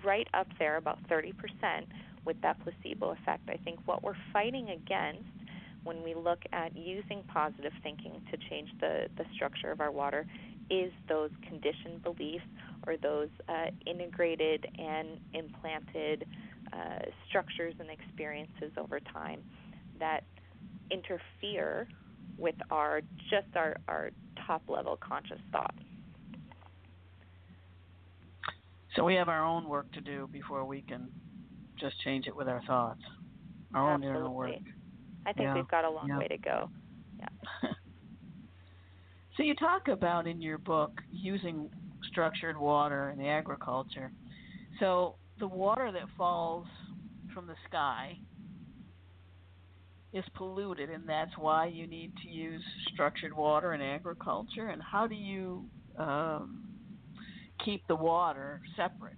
[0.03, 1.33] right up there, about 30%,
[2.25, 3.49] with that placebo effect.
[3.49, 5.29] I think what we're fighting against
[5.83, 10.25] when we look at using positive thinking to change the, the structure of our water
[10.69, 12.45] is those conditioned beliefs
[12.85, 16.25] or those uh, integrated and implanted
[16.73, 19.41] uh, structures and experiences over time
[19.99, 20.23] that
[20.91, 21.87] interfere
[22.37, 24.11] with our just our, our
[24.45, 25.73] top level conscious thought.
[28.95, 31.09] So we have our own work to do before we can
[31.79, 33.01] just change it with our thoughts.
[33.73, 34.17] Our Absolutely.
[34.17, 34.51] own inner work.
[35.25, 35.55] I think yeah.
[35.55, 36.17] we've got a long yeah.
[36.17, 36.69] way to go.
[37.19, 37.27] Yeah.
[39.37, 41.69] so you talk about in your book using
[42.09, 44.11] structured water in the agriculture.
[44.79, 46.65] So the water that falls
[47.33, 48.17] from the sky
[50.13, 54.69] is polluted, and that's why you need to use structured water in agriculture.
[54.69, 55.65] And how do you
[55.97, 56.68] um,
[57.63, 59.13] keep the water separate?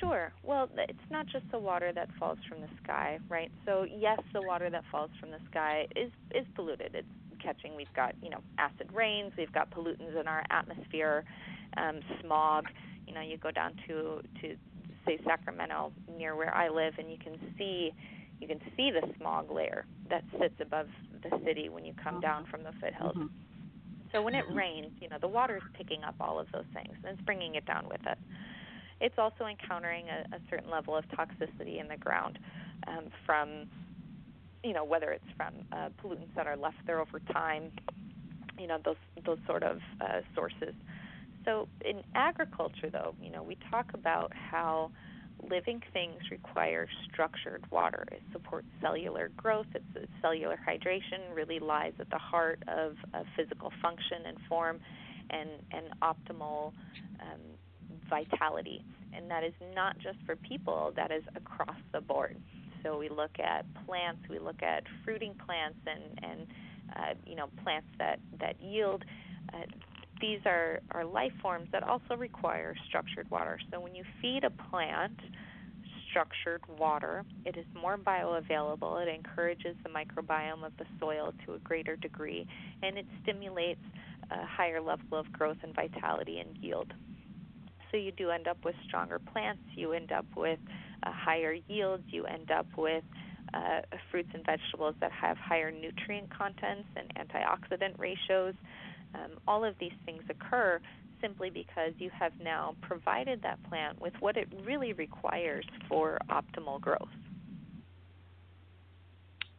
[0.00, 0.32] Sure.
[0.42, 3.50] Well, it's not just the water that falls from the sky, right?
[3.64, 6.94] So yes, the water that falls from the sky is is polluted.
[6.94, 7.08] It's
[7.42, 7.76] catching.
[7.76, 9.32] We've got you know acid rains.
[9.38, 11.24] We've got pollutants in our atmosphere,
[11.76, 12.66] um, smog.
[13.06, 14.56] You know, you go down to to
[15.06, 17.92] say Sacramento near where I live, and you can see
[18.40, 20.88] you can see the smog layer that sits above
[21.22, 23.16] the city when you come down from the foothills.
[23.16, 23.26] Mm-hmm.
[24.14, 26.94] So when it rains, you know, the water is picking up all of those things
[27.02, 28.18] and it's bringing it down with it.
[29.00, 32.38] It's also encountering a, a certain level of toxicity in the ground
[32.86, 33.66] um, from
[34.64, 37.64] you know, whether it's from uh, pollutants that are left there over time,
[38.58, 38.96] you know, those
[39.26, 40.74] those sort of uh, sources.
[41.44, 44.90] So in agriculture, though, you know, we talk about how
[45.42, 48.04] living things require structured water.
[48.12, 49.66] It supports cellular growth.
[49.74, 54.80] It's, it's cellular hydration really lies at the heart of, of physical function and form,
[55.30, 56.72] and and optimal
[57.20, 57.40] um,
[58.08, 58.84] vitality.
[59.16, 60.92] And that is not just for people.
[60.96, 62.36] That is across the board.
[62.82, 64.20] So we look at plants.
[64.28, 66.46] We look at fruiting plants and and
[66.96, 69.04] uh, you know plants that that yield.
[69.52, 69.58] Uh,
[70.24, 73.58] these are, are life forms that also require structured water.
[73.70, 75.20] So when you feed a plant
[76.08, 81.58] structured water, it is more bioavailable, it encourages the microbiome of the soil to a
[81.58, 82.46] greater degree,
[82.82, 83.82] and it stimulates
[84.30, 86.94] a higher level of growth and vitality and yield.
[87.90, 90.58] So you do end up with stronger plants, you end up with
[91.04, 93.04] higher yields, you end up with
[93.52, 98.54] uh, fruits and vegetables that have higher nutrient contents and antioxidant ratios.
[99.14, 100.80] Um, all of these things occur
[101.20, 106.80] simply because you have now provided that plant with what it really requires for optimal
[106.80, 107.08] growth.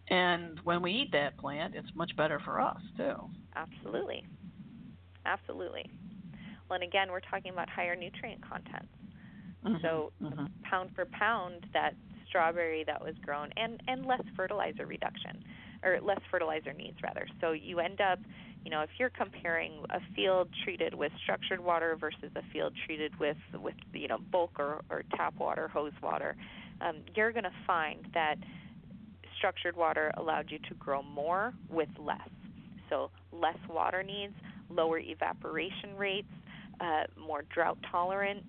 [0.09, 3.15] And when we eat that plant, it's much better for us, too.
[3.55, 4.27] Absolutely.
[5.25, 5.89] Absolutely.
[6.69, 8.87] Well, and again, we're talking about higher nutrient contents.
[9.65, 9.77] Mm-hmm.
[9.81, 10.45] So, mm-hmm.
[10.63, 11.95] pound for pound, that
[12.27, 15.43] strawberry that was grown, and, and less fertilizer reduction,
[15.85, 17.27] or less fertilizer needs, rather.
[17.39, 18.19] So, you end up
[18.65, 23.17] you know, if you're comparing a field treated with structured water versus a field treated
[23.19, 26.35] with with you know bulk or, or tap water, hose water,
[26.81, 28.35] um, you're going to find that
[29.37, 32.27] structured water allowed you to grow more with less.
[32.89, 34.33] So less water needs,
[34.71, 36.31] lower evaporation rates,
[36.79, 38.43] uh, more drought tolerant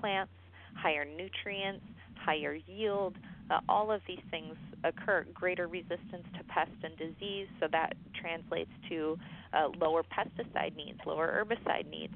[0.00, 0.32] plants,
[0.74, 1.84] higher nutrients,
[2.14, 3.16] higher yield.
[3.50, 5.26] Uh, all of these things occur.
[5.34, 9.18] Greater resistance to pest and disease, so that translates to
[9.52, 12.14] uh, lower pesticide needs, lower herbicide needs.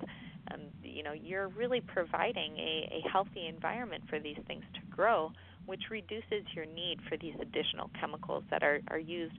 [0.52, 5.32] Um, you know, you're really providing a, a healthy environment for these things to grow,
[5.66, 9.34] which reduces your need for these additional chemicals that are, are used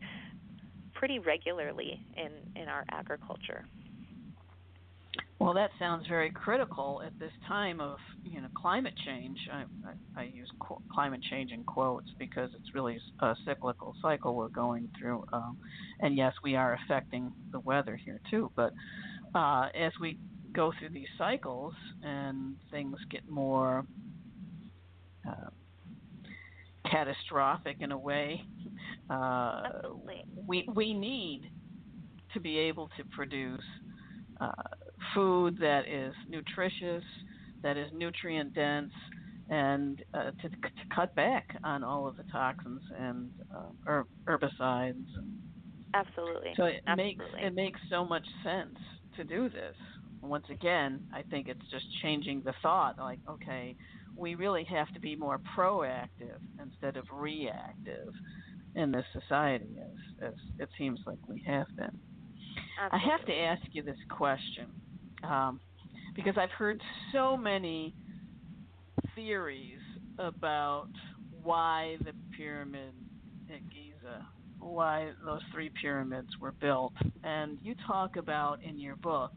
[0.93, 3.65] pretty regularly in, in our agriculture.
[5.39, 9.37] Well, that sounds very critical at this time of you know climate change.
[9.51, 9.65] I,
[10.17, 14.49] I, I use qu- climate change in quotes because it's really a cyclical cycle we're
[14.49, 15.57] going through, um,
[16.01, 18.51] and yes, we are affecting the weather here too.
[18.55, 18.73] But
[19.35, 20.17] uh, as we
[20.53, 23.85] go through these cycles and things get more
[25.27, 25.49] uh,
[26.89, 28.41] catastrophic in a way,
[29.09, 29.61] uh,
[30.47, 31.43] we we need
[32.33, 33.63] to be able to produce
[34.41, 34.51] uh,
[35.17, 37.03] food that is nutritious,
[37.63, 38.91] that is nutrient dense,
[39.49, 40.57] and uh, to, to,
[40.93, 45.05] cut back on all of the toxins and uh, herbicides.
[45.95, 46.51] Absolutely.
[46.55, 47.15] So it Absolutely.
[47.15, 48.77] makes it makes so much sense
[49.15, 49.75] to do this.
[50.21, 52.99] Once again, I think it's just changing the thought.
[52.99, 53.75] Like, okay,
[54.15, 58.13] we really have to be more proactive instead of reactive
[58.75, 61.97] in this society, as, as it seems like we have been.
[62.79, 63.09] Absolutely.
[63.09, 64.67] I have to ask you this question
[65.23, 65.59] um,
[66.15, 67.93] because I've heard so many
[69.15, 69.79] theories
[70.19, 70.89] about
[71.43, 72.93] why the pyramid
[73.49, 74.25] at Giza,
[74.59, 76.93] why those three pyramids were built.
[77.23, 79.31] And you talk about in your book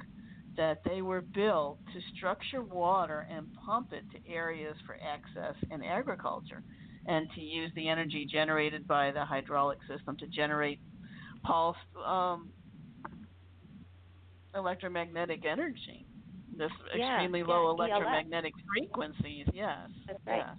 [0.57, 5.85] that they were built to structure water and pump it to areas for access and
[5.85, 6.62] agriculture
[7.07, 10.81] and to use the energy generated by the hydraulic system to generate
[11.43, 12.51] pulse um,
[14.55, 16.07] electromagnetic energy.
[16.57, 17.78] This yeah, extremely yeah, low ELF.
[17.78, 19.46] electromagnetic frequencies.
[19.55, 19.88] Yes.
[20.07, 20.44] That's right.
[20.46, 20.57] Yes.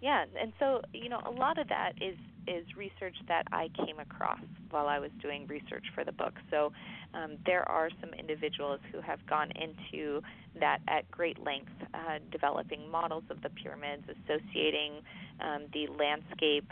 [0.00, 2.16] Yeah, and so you know, a lot of that is
[2.48, 4.40] is research that I came across
[4.70, 6.34] while I was doing research for the book.
[6.50, 6.72] So
[7.14, 10.20] um, there are some individuals who have gone into
[10.58, 15.02] that at great length, uh, developing models of the pyramids, associating
[15.40, 16.66] um, the landscape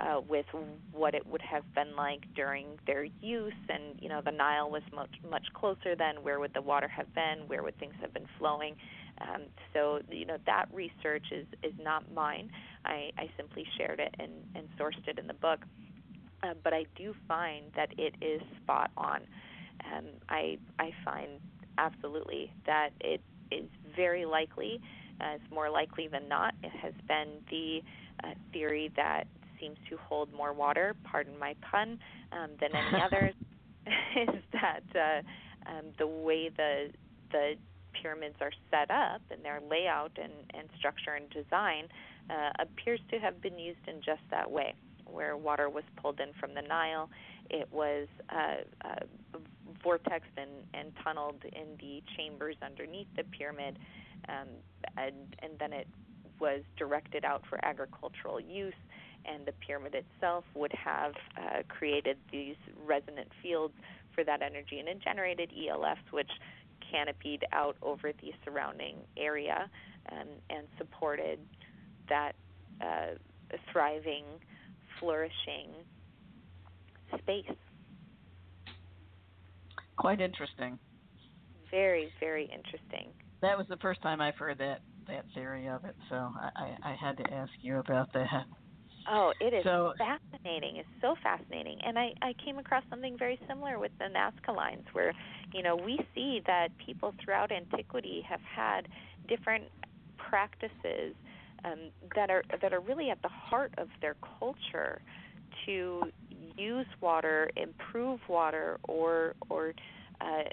[0.00, 0.46] uh, with
[0.92, 3.52] what it would have been like during their use.
[3.68, 6.22] And you know, the Nile was much much closer then.
[6.22, 7.46] Where would the water have been?
[7.46, 8.76] Where would things have been flowing?
[9.20, 9.42] Um,
[9.72, 12.50] so you know, that research is is not mine.
[12.84, 15.60] I, I simply shared it and, and sourced it in the book.
[16.42, 19.20] Uh, but I do find that it is spot on.
[19.92, 21.40] Um, I I find
[21.78, 23.20] absolutely that it
[23.50, 23.64] is
[23.96, 24.80] very likely,
[25.20, 27.82] uh, it's more likely than not, it has been the
[28.22, 29.26] uh, theory that
[29.60, 31.98] seems to hold more water, pardon my pun,
[32.32, 33.34] um, than any others,
[33.86, 36.88] is that uh, um, the way the
[37.32, 37.54] the
[38.00, 41.88] pyramids are set up and their layout and, and structure and design
[42.30, 44.74] uh, appears to have been used in just that way.
[45.06, 47.08] where water was pulled in from the Nile.
[47.50, 49.38] It was uh, uh,
[49.84, 53.78] vortexed and, and tunneled in the chambers underneath the pyramid,
[54.28, 54.48] um,
[54.96, 55.86] and, and then it
[56.40, 58.74] was directed out for agricultural use.
[59.24, 63.74] And the pyramid itself would have uh, created these resonant fields
[64.14, 66.30] for that energy, and it generated ELFs, which
[66.90, 69.68] canopied out over the surrounding area
[70.10, 71.38] and, and supported
[72.08, 72.32] that
[72.80, 73.16] uh,
[73.72, 74.24] thriving,
[75.00, 75.70] flourishing
[77.18, 77.56] space.
[79.96, 80.78] Quite interesting.
[81.70, 83.10] Very, very interesting.
[83.42, 86.92] That was the first time I've heard that that theory of it, so I, I,
[86.92, 88.46] I had to ask you about that.
[89.08, 90.76] Oh, it is so, fascinating.
[90.76, 91.78] It's so fascinating.
[91.84, 95.12] And I, I came across something very similar with the Nazca lines where,
[95.52, 98.88] you know, we see that people throughout antiquity have had
[99.28, 99.64] different
[100.16, 101.14] practices
[101.64, 105.00] um, that are that are really at the heart of their culture
[105.66, 106.10] to
[106.56, 109.72] use water, improve water, or or
[110.20, 110.44] uh,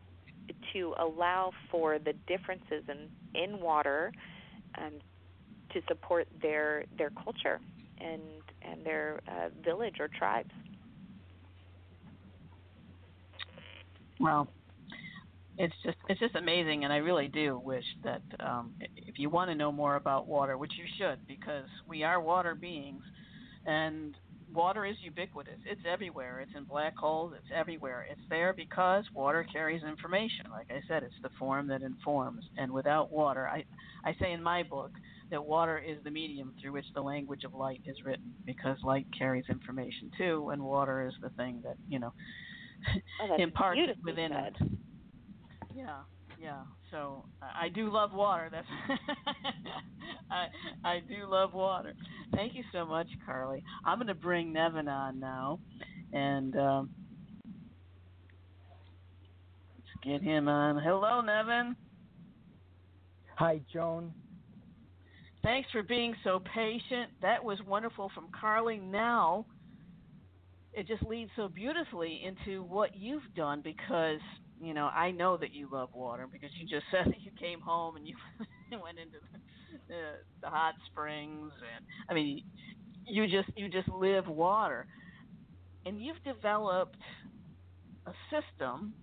[0.73, 3.09] to allow for the differences in
[3.41, 4.11] in water
[4.77, 4.93] um,
[5.73, 7.59] to support their their culture
[7.99, 8.40] and
[8.71, 10.51] and their uh, village or tribes.
[14.19, 14.47] Well,
[15.57, 19.49] it's just it's just amazing, and I really do wish that um, if you want
[19.49, 23.03] to know more about water, which you should, because we are water beings,
[23.65, 24.15] and
[24.53, 25.59] water is ubiquitous.
[25.65, 26.39] It's everywhere.
[26.39, 27.33] It's in black holes.
[27.35, 28.05] It's everywhere.
[28.09, 30.45] It's there because water carries information.
[30.51, 32.43] Like I said, it's the form that informs.
[32.57, 33.63] And without water, I
[34.03, 34.91] I say in my book
[35.31, 39.07] that water is the medium through which the language of light is written because light
[39.17, 42.13] carries information too, and water is the thing that you know
[43.23, 44.55] oh, imparts within said.
[44.59, 44.67] it.
[45.73, 45.99] Yeah,
[46.39, 46.61] yeah.
[46.91, 48.49] So I do love water.
[48.51, 48.67] That's
[50.31, 50.47] I
[50.83, 51.93] I do love water.
[52.35, 53.63] Thank you so much, Carly.
[53.85, 55.59] I'm going to bring Nevin on now,
[56.11, 56.89] and um,
[59.77, 60.81] let's get him on.
[60.83, 61.75] Hello, Nevin.
[63.35, 64.13] Hi, Joan.
[65.43, 67.11] Thanks for being so patient.
[67.21, 68.77] That was wonderful from Carly.
[68.77, 69.45] Now
[70.73, 74.19] it just leads so beautifully into what you've done because
[74.61, 77.59] you know I know that you love water because you just said that you came
[77.59, 78.15] home and you
[78.71, 79.39] went into the,
[79.87, 80.01] the,
[80.41, 82.43] the hot springs and I mean
[83.07, 84.87] you just you just live water
[85.85, 86.97] and you've developed
[88.05, 88.93] a system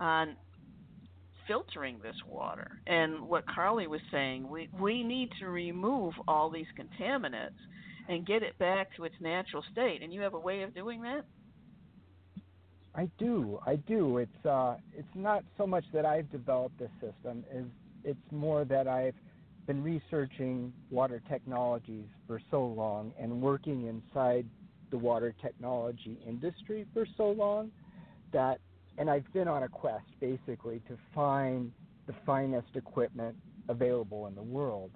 [0.00, 0.36] on
[1.50, 2.80] filtering this water.
[2.86, 7.58] And what Carly was saying, we we need to remove all these contaminants
[8.08, 10.00] and get it back to its natural state.
[10.00, 11.24] And you have a way of doing that?
[12.94, 13.58] I do.
[13.66, 14.18] I do.
[14.18, 17.66] It's uh it's not so much that I've developed this system is
[18.04, 19.16] it's more that I've
[19.66, 24.46] been researching water technologies for so long and working inside
[24.92, 27.72] the water technology industry for so long
[28.32, 28.60] that
[28.98, 31.72] and I've been on a quest basically to find
[32.06, 33.36] the finest equipment
[33.68, 34.90] available in the world.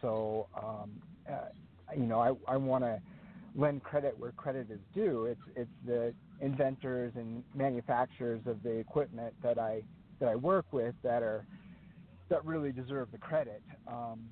[0.00, 0.90] So, um,
[1.30, 1.46] uh,
[1.96, 3.00] you know, I, I want to
[3.54, 5.26] lend credit where credit is due.
[5.26, 9.82] It's it's the inventors and manufacturers of the equipment that I
[10.20, 11.46] that I work with that are
[12.28, 13.62] that really deserve the credit.
[13.86, 14.28] Um,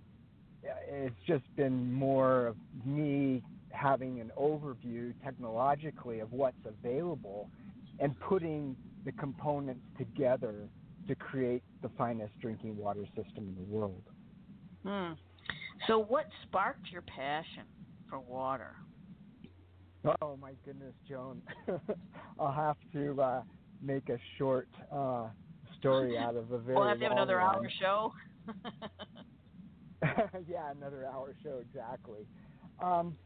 [0.88, 7.48] it's just been more of me having an overview technologically of what's available
[7.98, 10.68] and putting the components together
[11.09, 14.03] to create the finest drinking water system in the world.
[14.86, 15.12] Hmm.
[15.86, 17.64] So, what sparked your passion
[18.09, 18.76] for water?
[20.20, 21.42] Oh my goodness, Joan!
[22.38, 23.42] I'll have to uh,
[23.80, 25.28] make a short uh,
[25.78, 26.76] story out of a very.
[26.76, 27.57] we'll have to have another one.
[27.57, 28.12] hour show.
[30.48, 32.26] yeah, another hour show exactly.
[32.82, 33.16] Um,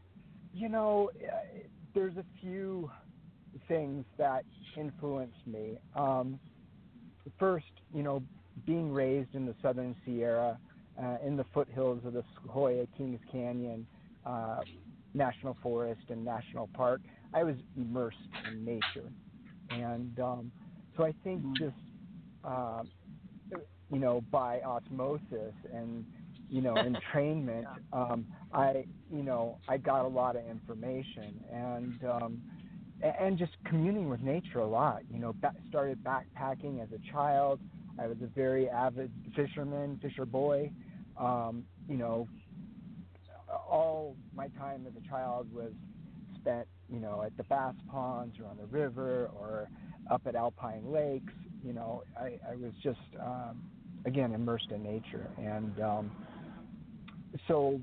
[0.53, 1.59] you know, uh,
[1.95, 2.91] there's a few
[3.69, 4.45] things that
[4.77, 5.79] influenced me.
[5.95, 6.41] Um,
[7.39, 8.23] first, you know,
[8.67, 10.59] being raised in the Southern Sierra,
[11.03, 13.87] uh, in the foothills of the Sequoia Kings Canyon
[14.27, 14.63] uh,
[15.15, 17.03] National Forest and National Park,
[17.35, 19.13] I was immersed in nature,
[19.71, 20.53] and um,
[20.97, 21.57] so I think Mm-hmm.
[21.59, 21.77] just
[22.45, 22.83] uh,
[23.91, 26.07] you know by osmosis and
[26.51, 26.85] you know
[27.15, 32.05] entrainment, um, I you know I got a lot of information and.
[32.05, 32.43] Um,
[33.03, 35.03] and just communing with nature a lot.
[35.13, 35.35] You know,
[35.69, 37.61] started backpacking as a child.
[37.99, 40.71] I was a very avid fisherman, fisher boy.
[41.19, 42.29] Um, you know,
[43.69, 45.73] all my time as a child was
[46.41, 49.69] spent, you know, at the bass ponds or on the river or
[50.11, 51.33] up at alpine lakes.
[51.65, 53.63] You know, I, I was just um,
[54.05, 56.11] again immersed in nature, and um,
[57.49, 57.81] so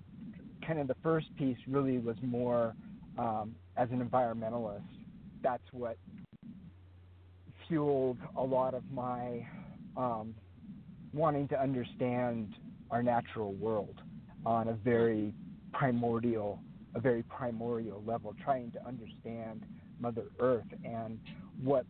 [0.66, 2.74] kind of the first piece really was more
[3.18, 4.82] um, as an environmentalist.
[5.44, 5.98] That's what
[7.68, 9.46] fueled a lot of my
[9.96, 10.34] um,
[11.14, 12.56] wanting to understand
[12.90, 14.02] our natural world
[14.46, 15.34] on a very
[15.72, 16.60] primordial,
[16.96, 19.66] a very primordial level, trying to understand
[20.00, 21.20] Mother Earth and
[21.64, 21.88] what's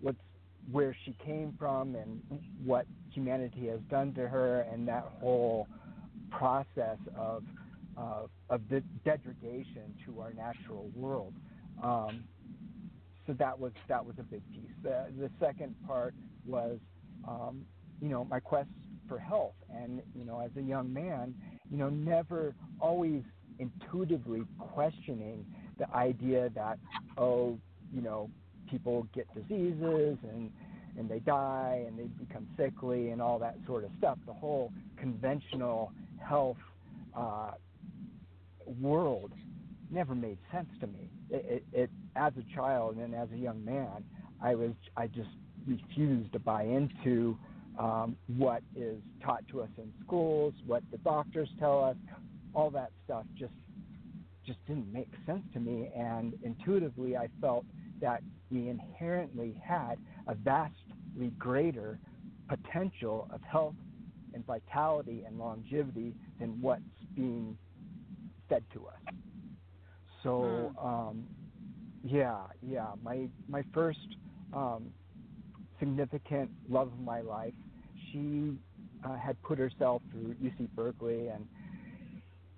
[0.00, 0.18] what's
[0.70, 2.20] where she came from and
[2.64, 5.68] what humanity has done to her and that whole
[6.30, 7.42] process of
[7.96, 11.32] uh, of the degradation to our natural world.
[11.82, 12.24] Um,
[13.26, 14.70] so that was that was a big piece.
[14.82, 16.14] The the second part
[16.46, 16.78] was
[17.26, 17.64] um,
[18.00, 18.68] you know my quest
[19.08, 21.34] for health, and you know as a young man,
[21.70, 23.22] you know never always
[23.58, 25.44] intuitively questioning
[25.78, 26.78] the idea that
[27.18, 27.58] oh
[27.92, 28.30] you know
[28.70, 30.50] people get diseases and
[30.98, 34.18] and they die and they become sickly and all that sort of stuff.
[34.26, 36.56] The whole conventional health
[37.14, 37.52] uh,
[38.80, 39.32] world
[39.90, 41.10] never made sense to me.
[41.30, 44.04] It, it, it as a child and as a young man,
[44.42, 45.28] I was I just
[45.66, 47.36] refused to buy into
[47.78, 51.96] um, what is taught to us in schools, what the doctors tell us,
[52.54, 53.52] all that stuff just
[54.46, 55.90] just didn't make sense to me.
[55.96, 57.64] And intuitively, I felt
[58.00, 59.96] that we inherently had
[60.28, 61.98] a vastly greater
[62.48, 63.74] potential of health
[64.34, 66.82] and vitality and longevity than what's
[67.16, 67.56] being
[68.48, 68.94] fed to us.
[70.22, 70.86] So, Hmm.
[70.86, 71.24] um,
[72.08, 73.98] yeah, yeah, my my first
[74.52, 74.90] um,
[75.78, 77.54] significant love of my life,
[78.10, 78.56] she
[79.04, 81.46] uh, had put herself through UC Berkeley and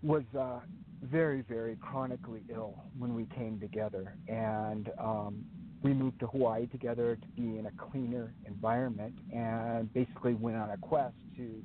[0.03, 0.61] was uh,
[1.03, 5.45] very, very chronically ill when we came together, and um,
[5.83, 10.71] we moved to Hawaii together to be in a cleaner environment, and basically went on
[10.71, 11.63] a quest to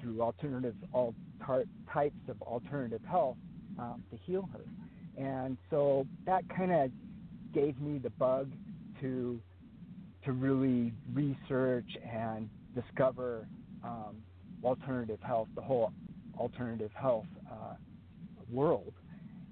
[0.00, 1.14] through alternative all
[1.44, 3.36] tar- types of alternative health
[3.78, 4.60] um, to heal her.
[5.22, 6.90] And so that kind of
[7.52, 8.50] gave me the bug
[9.00, 9.40] to
[10.24, 13.48] to really research and discover
[13.82, 14.16] um,
[14.62, 15.92] alternative health, the whole
[16.38, 17.74] alternative health uh,
[18.50, 18.92] world.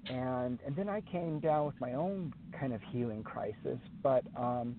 [0.09, 4.75] And and then I came down with my own kind of healing crisis, but um,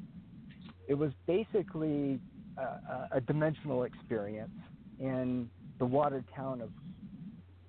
[0.89, 2.21] it was basically
[2.59, 4.51] a, a, dimensional experience
[4.99, 5.49] in
[5.79, 6.71] the water town of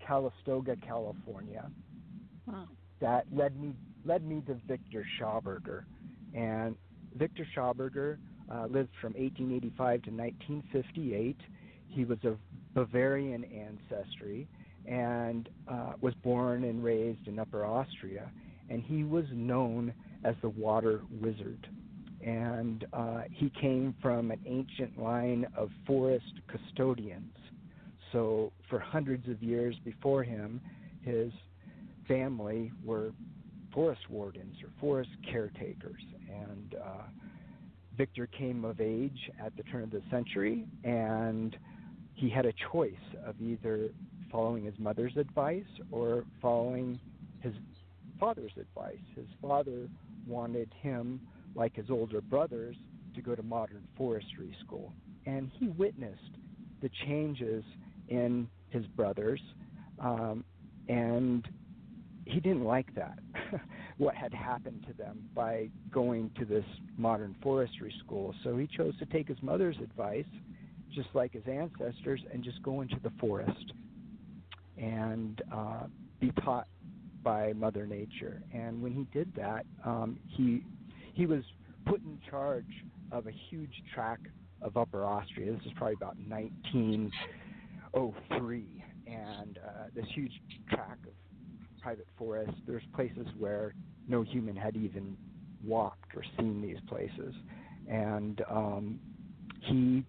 [0.06, 1.70] Calistoga, California,
[2.50, 2.64] Hmm.
[3.00, 3.74] that led me
[4.06, 5.84] led me to Victor Schauberger,
[6.34, 6.76] and
[7.16, 8.18] Victor Schauberger
[8.52, 11.38] uh, lived from 1885 to 1958.
[11.88, 12.38] He was of
[12.74, 14.48] Bavarian ancestry
[14.88, 18.32] and uh, was born and raised in Upper Austria,
[18.70, 19.94] and he was known
[20.24, 21.68] as the Water Wizard.
[22.26, 27.36] And uh, he came from an ancient line of forest custodians.
[28.12, 30.62] So, for hundreds of years before him,
[31.04, 31.32] his
[32.08, 33.12] family were
[33.74, 36.02] forest wardens or forest caretakers.
[36.30, 37.04] And uh,
[37.98, 41.56] Victor came of age at the turn of the century, and
[42.14, 42.94] he had a choice
[43.26, 43.90] of either
[44.32, 47.00] following his mother's advice or following
[47.42, 47.54] his
[48.20, 48.98] father's advice.
[49.16, 49.88] His father
[50.28, 51.20] wanted him,
[51.56, 52.76] like his older brothers,
[53.16, 54.94] to go to modern forestry school.
[55.26, 56.22] And he witnessed
[56.82, 57.64] the changes
[58.08, 59.42] in his brothers,
[60.00, 60.44] um,
[60.88, 61.48] and
[62.32, 63.20] he didn't like that,
[63.98, 66.64] what had happened to them by going to this
[66.98, 68.34] modern forestry school.
[68.44, 70.26] So he chose to take his mother's advice,
[70.94, 73.74] just like his ancestors, and just go into the forest
[74.78, 75.84] and uh,
[76.20, 76.68] be taught
[77.24, 78.42] by Mother Nature.
[78.54, 80.64] And when he did that, um, he
[81.14, 81.44] he was
[81.86, 84.28] put in charge of a huge tract
[84.62, 85.52] of Upper Austria.
[85.52, 90.32] This is probably about 1903, and uh, this huge
[90.70, 91.12] tract of
[91.82, 92.52] private forest.
[92.68, 93.74] There's places where
[94.08, 95.18] no human had even
[95.64, 97.34] walked or seen these places,
[97.90, 99.00] and um,
[99.62, 100.04] he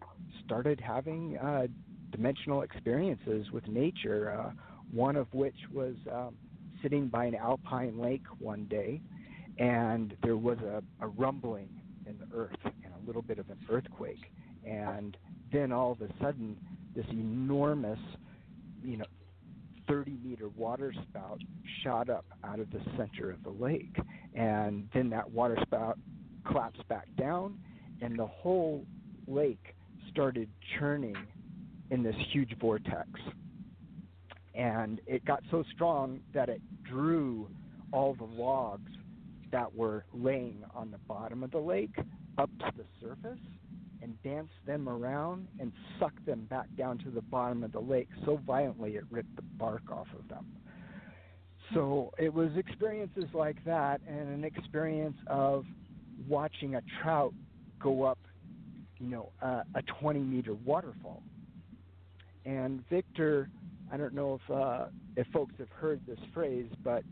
[0.45, 1.67] started having uh,
[2.11, 4.39] dimensional experiences with nature.
[4.39, 4.53] Uh,
[4.93, 6.35] one of which was um,
[6.83, 9.01] sitting by an alpine lake one day,
[9.59, 11.69] and there was a, a rumbling
[12.07, 14.31] in the earth and a little bit of an earthquake,
[14.67, 15.17] and
[15.53, 16.57] then all of a sudden,
[16.95, 17.99] this enormous,
[18.85, 19.05] you know,
[19.93, 21.39] 30 meter water spout
[21.85, 23.95] shot up out of the center of the lake.
[24.35, 25.99] And then that water spout
[26.47, 27.59] collapsed back down,
[28.01, 28.87] and the whole
[29.27, 29.75] lake
[30.11, 31.17] started churning
[31.91, 33.07] in this huge vortex.
[34.55, 37.49] And it got so strong that it drew
[37.93, 38.91] all the logs
[39.51, 41.95] that were laying on the bottom of the lake
[42.39, 43.39] up to the surface
[44.03, 48.09] and danced them around and sucked them back down to the bottom of the lake
[48.25, 50.45] so violently it ripped the bark off of them.
[51.73, 55.65] So it was experiences like that and an experience of
[56.29, 57.33] watching a trout
[57.81, 58.19] go up,
[58.99, 61.23] you know, a 20 meter waterfall.
[62.45, 63.49] And Victor,
[63.93, 64.87] I don't know if uh,
[65.17, 67.05] if folks have heard this phrase, but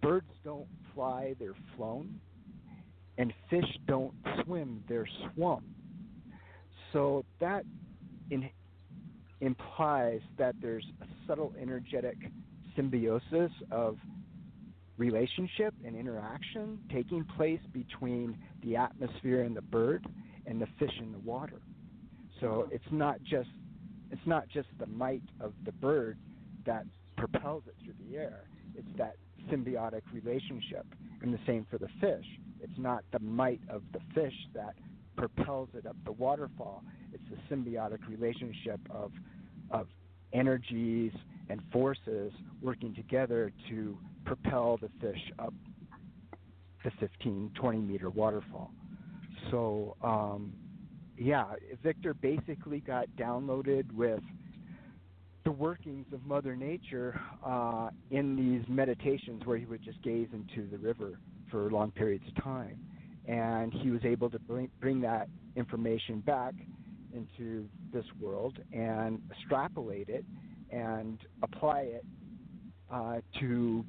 [0.00, 2.18] birds don't fly, they're flown,
[3.18, 4.14] and fish don't
[4.44, 5.62] swim, they're swum.
[6.96, 7.62] So that
[8.30, 8.48] in,
[9.42, 12.16] implies that there's a subtle energetic
[12.74, 13.98] symbiosis of
[14.96, 20.06] relationship and interaction taking place between the atmosphere and the bird
[20.46, 21.60] and the fish in the water.
[22.40, 22.70] So uh-huh.
[22.72, 23.50] it's not just
[24.10, 26.16] it's not just the might of the bird
[26.64, 26.86] that
[27.18, 28.44] propels it through the air.
[28.74, 29.16] It's that
[29.52, 30.86] symbiotic relationship.
[31.20, 32.24] And the same for the fish.
[32.62, 34.76] It's not the might of the fish that
[35.16, 36.82] propels it up the waterfall.
[37.12, 39.12] It's the symbiotic relationship of
[39.70, 39.88] of
[40.32, 41.12] energies
[41.48, 45.54] and forces working together to propel the fish up
[46.84, 48.70] the 15, 20 meter waterfall.
[49.50, 50.52] So, um,
[51.18, 51.46] yeah,
[51.82, 54.20] Victor basically got downloaded with
[55.44, 60.68] the workings of Mother Nature uh, in these meditations where he would just gaze into
[60.70, 61.18] the river
[61.50, 62.78] for long periods of time.
[63.28, 66.54] And he was able to bring, bring that information back
[67.14, 70.24] into this world and extrapolate it
[70.70, 72.04] and apply it
[72.92, 73.84] uh, to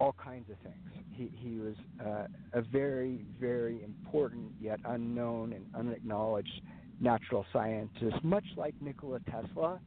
[0.00, 1.06] all kinds of things.
[1.12, 1.74] He, he was
[2.04, 6.60] uh, a very, very important yet unknown and unacknowledged
[7.00, 9.80] natural scientist, much like Nikola Tesla.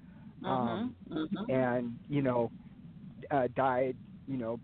[0.43, 1.51] Um, mm-hmm.
[1.51, 2.49] And, you know,
[3.29, 4.59] uh, died, you know,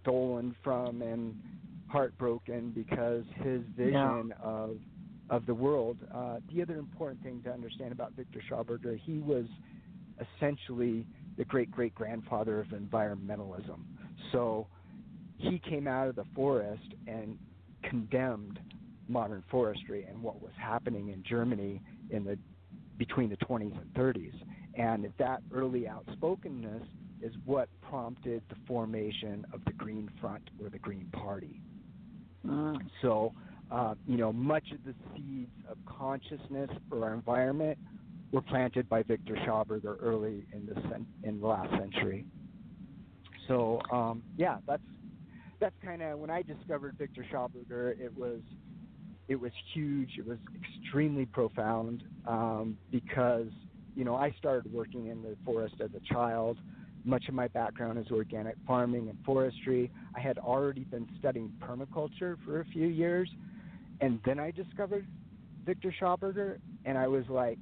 [0.00, 1.34] stolen from and
[1.90, 4.76] heartbroken because his vision of
[5.28, 5.96] of the world.
[6.12, 9.44] Uh, the other important thing to understand about Victor Schauberger, he was
[10.36, 11.06] essentially
[11.38, 13.80] the great great grandfather of environmentalism.
[14.32, 14.66] So
[15.38, 17.38] he came out of the forest and
[17.82, 18.58] condemned
[19.08, 21.80] modern forestry and what was happening in Germany
[22.10, 22.38] in the
[22.98, 24.34] between the 20s and 30s.
[24.74, 26.82] And that early outspokenness
[27.22, 31.60] is what prompted the formation of the Green Front or the Green Party.
[32.46, 32.78] Mm.
[33.02, 33.32] So,
[33.70, 37.78] uh, you know, much of the seeds of consciousness for our environment
[38.32, 42.24] were planted by Victor Schauberger early in the in the last century.
[43.48, 44.82] So, um, yeah, that's
[45.60, 48.00] that's kind of when I discovered Victor Schauberger.
[48.00, 48.40] It was
[49.28, 50.10] it was huge.
[50.18, 53.48] It was extremely profound um, because
[53.94, 56.58] you know I started working in the forest as a child.
[57.04, 59.90] Much of my background is organic farming and forestry.
[60.14, 63.28] I had already been studying permaculture for a few years,
[64.00, 65.06] and then I discovered
[65.64, 67.58] Victor Schauberger, and I was like,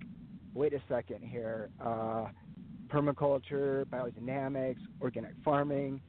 [0.55, 1.71] wait a second here.
[1.81, 2.27] Uh,
[2.89, 6.01] permaculture, biodynamics, organic farming,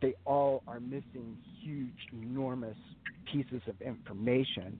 [0.00, 2.76] they all are missing huge, enormous
[3.30, 4.78] pieces of information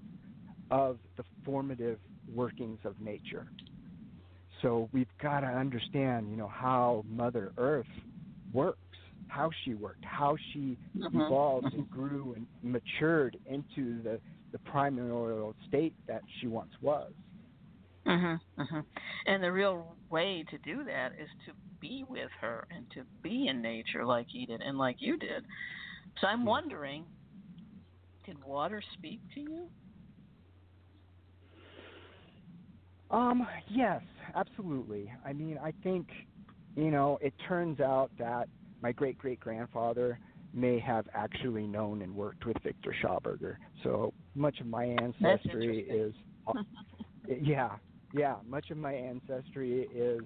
[0.70, 1.98] of the formative
[2.32, 3.48] workings of nature.
[4.62, 7.86] So we've got to understand, you know, how Mother Earth
[8.52, 8.78] works,
[9.28, 11.26] how she worked, how she Mhm.
[11.26, 14.20] evolved and grew and matured into the,
[14.52, 17.12] the primordial state that she once was.
[18.06, 18.40] Mhm.
[18.58, 18.86] Mhm.
[19.26, 23.48] And the real way to do that is to be with her and to be
[23.48, 25.44] in nature like he did and like you did.
[26.18, 27.10] So I'm wondering,
[28.24, 29.70] did water speak to you?
[33.10, 34.02] Um, yes,
[34.34, 35.12] absolutely.
[35.24, 36.08] I mean, I think,
[36.76, 38.48] you know, it turns out that
[38.82, 40.18] my great great grandfather
[40.52, 43.56] may have actually known and worked with Victor Schauberger.
[43.82, 46.14] So much of my ancestry is,
[47.42, 47.76] yeah,
[48.12, 50.22] yeah, much of my ancestry is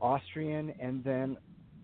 [0.00, 1.36] Austrian, and then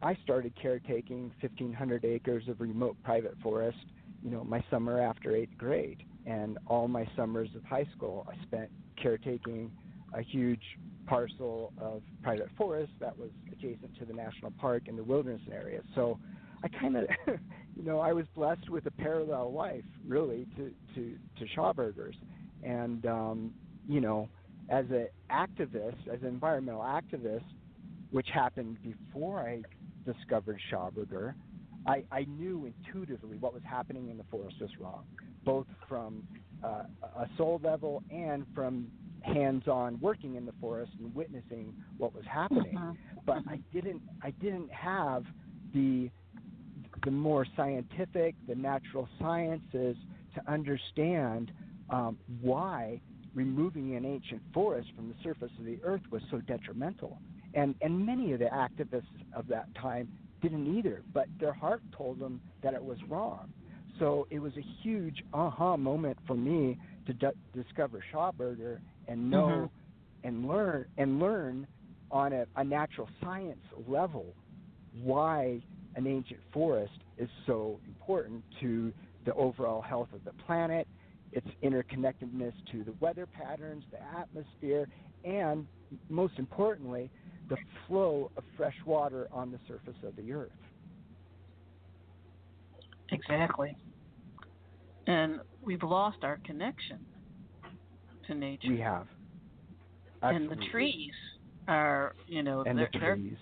[0.02, 3.78] I started caretaking 1,500 acres of remote private forest.
[4.22, 8.42] You know, my summer after eighth grade, and all my summers of high school, I
[8.44, 9.70] spent caretaking
[10.14, 10.62] a huge
[11.06, 15.80] parcel of private forest that was adjacent to the national park and the wilderness area.
[15.94, 16.18] So
[16.62, 17.04] I kind of,
[17.76, 22.16] you know, I was blessed with a parallel life, really, to to to Schauberger's,
[22.62, 23.54] and um,
[23.86, 24.28] you know,
[24.70, 27.44] as an activist, as an environmental activist,
[28.10, 29.62] which happened before I
[30.10, 31.34] discovered Schauberger,
[31.86, 35.04] I, I knew intuitively what was happening in the forest was wrong,
[35.44, 36.22] both from
[36.62, 36.84] uh,
[37.18, 38.86] a soul level and from
[39.24, 42.74] hands-on working in the forest and witnessing what was happening.
[42.74, 42.96] Mhm.
[43.26, 45.24] But I didn't I didn't have
[45.72, 46.10] the
[47.04, 49.96] the more scientific, the natural sciences
[50.34, 51.52] to understand
[51.90, 53.00] um, why
[53.34, 57.18] removing an ancient forest from the surface of the earth was so detrimental.
[57.54, 60.08] And and many of the activists of that time
[60.42, 63.48] didn't either, but their heart told them that it was wrong.
[63.98, 68.78] So it was a huge aha moment for me to d- discover Schauberger
[69.08, 69.70] and know
[70.24, 70.28] Mm-hmm.
[70.28, 71.66] and learn and learn
[72.10, 74.34] on a, a natural science level
[75.02, 75.60] why
[75.96, 78.92] an ancient forest is so important to
[79.26, 80.86] the overall health of the planet,
[81.32, 84.88] its interconnectedness to the weather patterns, the atmosphere,
[85.24, 85.66] and
[86.08, 87.10] most importantly,
[87.48, 90.50] the flow of fresh water on the surface of the earth.
[93.12, 93.76] Exactly.
[95.06, 97.06] And we've lost our connection
[98.28, 98.68] to nature.
[98.68, 99.06] We have.
[100.22, 101.12] and the trees
[101.68, 103.36] are, you know, and they're, the they're, trees.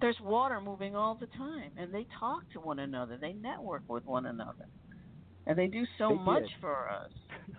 [0.00, 3.18] there's water moving all the time, and they talk to one another.
[3.20, 4.66] They network with one another,
[5.46, 6.50] and they do so They much did.
[6.60, 7.10] for us.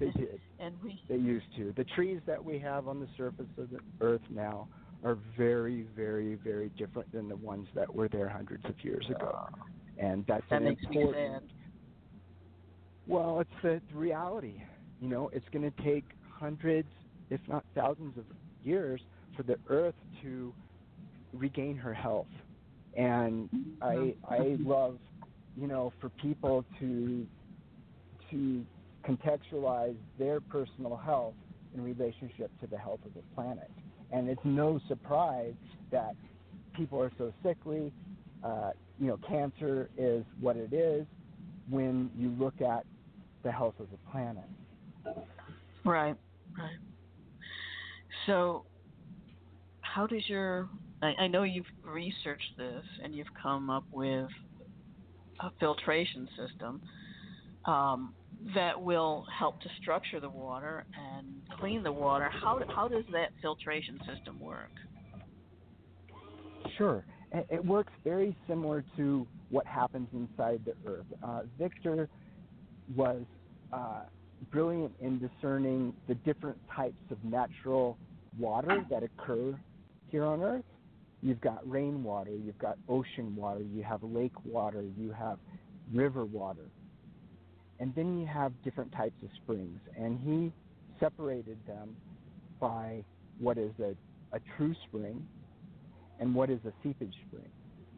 [0.00, 0.40] They did.
[0.58, 1.72] And we, They used to.
[1.76, 4.66] The trees that we have on the surface of the earth now
[5.04, 9.30] are very, very, very different than the ones that were there hundreds of years ago.
[9.32, 9.48] Ah.
[9.98, 11.52] And that's that an makes me important sad.
[13.06, 14.62] Well, it's the reality.
[15.04, 16.88] You know, it's going to take hundreds,
[17.28, 18.24] if not thousands, of
[18.62, 19.02] years
[19.36, 20.50] for the Earth to
[21.34, 22.26] regain her health.
[22.96, 23.50] And
[23.82, 24.96] I I love,
[25.58, 27.26] you know, for people to
[28.30, 28.64] to
[29.06, 31.34] contextualize their personal health
[31.74, 33.70] in relationship to the health of the planet.
[34.10, 35.52] And it's no surprise
[35.90, 36.16] that
[36.72, 37.92] people are so sickly.
[38.42, 41.04] Uh, you know, cancer is what it is
[41.68, 42.86] when you look at
[43.42, 44.48] the health of the planet.
[45.84, 46.16] Right,
[46.58, 46.76] right.
[48.26, 48.64] So,
[49.80, 50.68] how does your?
[51.02, 54.28] I, I know you've researched this and you've come up with
[55.40, 56.80] a filtration system
[57.66, 58.14] um,
[58.54, 61.26] that will help to structure the water and
[61.58, 62.30] clean the water.
[62.30, 64.70] How how does that filtration system work?
[66.76, 67.04] Sure.
[67.50, 71.06] It, works very similar to what happens inside the Earth.
[71.20, 72.08] Uh, Victor
[72.94, 73.22] was
[73.72, 74.02] uh,
[74.50, 77.96] brilliant in discerning the different types of natural
[78.38, 79.58] water that occur
[80.08, 80.64] here on Earth.
[81.22, 85.38] You've got rainwater, you've got ocean water, you have lake water, you have
[85.92, 86.66] river water.
[87.80, 89.80] And then you have different types of springs.
[89.98, 90.52] And he
[91.00, 91.96] separated them
[92.60, 93.02] by
[93.38, 93.94] what is a,
[94.36, 95.26] a true spring
[96.20, 97.48] and what is a seepage spring.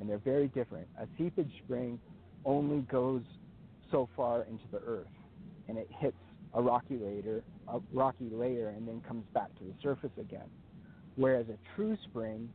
[0.00, 0.86] And they're very different.
[1.00, 1.98] A seepage spring
[2.44, 3.22] only goes
[3.90, 5.06] so far into the earth
[5.68, 6.16] and it hits
[6.56, 10.48] a rocky layer, a rocky layer and then comes back to the surface again.
[11.16, 12.50] Whereas a true spring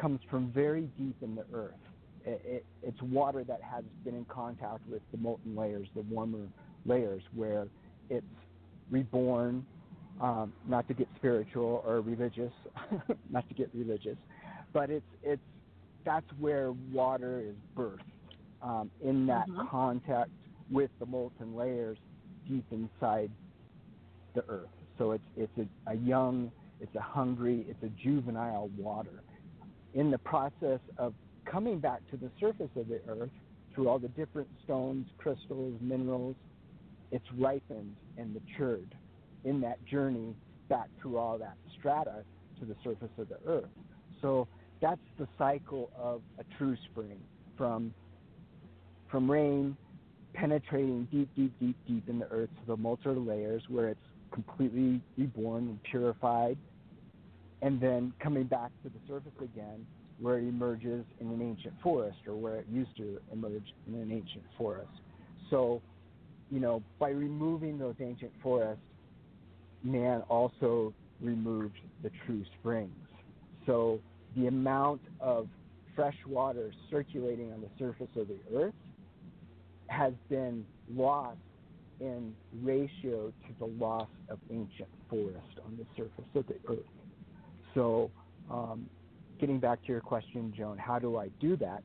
[0.00, 1.74] comes from very deep in the earth.
[2.24, 6.48] It, it, it's water that has been in contact with the molten layers, the warmer
[6.86, 7.66] layers, where
[8.10, 8.26] it's
[8.90, 9.66] reborn.
[10.20, 12.52] Um, not to get spiritual or religious,
[13.30, 14.16] not to get religious,
[14.72, 15.42] but it's it's
[16.04, 18.00] that's where water is birthed
[18.62, 19.68] um, in that Mhm.
[19.68, 20.30] contact
[20.70, 21.98] with the molten layers
[22.48, 23.30] deep inside
[24.34, 24.68] the earth.
[24.98, 29.22] So it's it's a, a young, it's a hungry, it's a juvenile water.
[29.94, 31.14] In the process of
[31.44, 33.30] coming back to the surface of the earth
[33.74, 36.36] through all the different stones, crystals, minerals,
[37.10, 38.94] it's ripened and matured
[39.44, 40.34] in that journey
[40.68, 42.24] back through all that strata
[42.58, 43.68] to the surface of the earth.
[44.20, 44.46] So
[44.80, 47.18] that's the cycle of a true spring
[47.56, 47.92] from
[49.10, 49.76] from rain
[50.34, 54.00] penetrating deep, deep, deep, deep in the earth to the molten layers where it's
[54.32, 56.56] completely reborn and purified,
[57.60, 59.86] and then coming back to the surface again
[60.20, 64.12] where it emerges in an ancient forest or where it used to emerge in an
[64.12, 64.90] ancient forest.
[65.50, 65.82] So,
[66.50, 68.82] you know, by removing those ancient forests,
[69.82, 72.94] man also removed the true springs.
[73.66, 74.00] So
[74.36, 75.48] the amount of
[75.94, 78.74] fresh water circulating on the surface of the earth
[79.92, 81.38] has been lost
[82.00, 86.78] in ratio to the loss of ancient forest on the surface of the earth.
[87.74, 88.10] So,
[88.50, 88.88] um,
[89.38, 91.84] getting back to your question, Joan, how do I do that?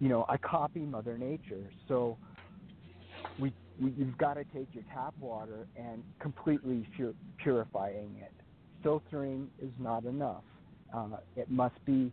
[0.00, 1.70] You know, I copy Mother Nature.
[1.88, 2.16] So,
[3.38, 8.32] we, we you've got to take your tap water and completely pur- purifying it.
[8.82, 10.44] Filtering is not enough.
[10.94, 12.12] Uh, it must be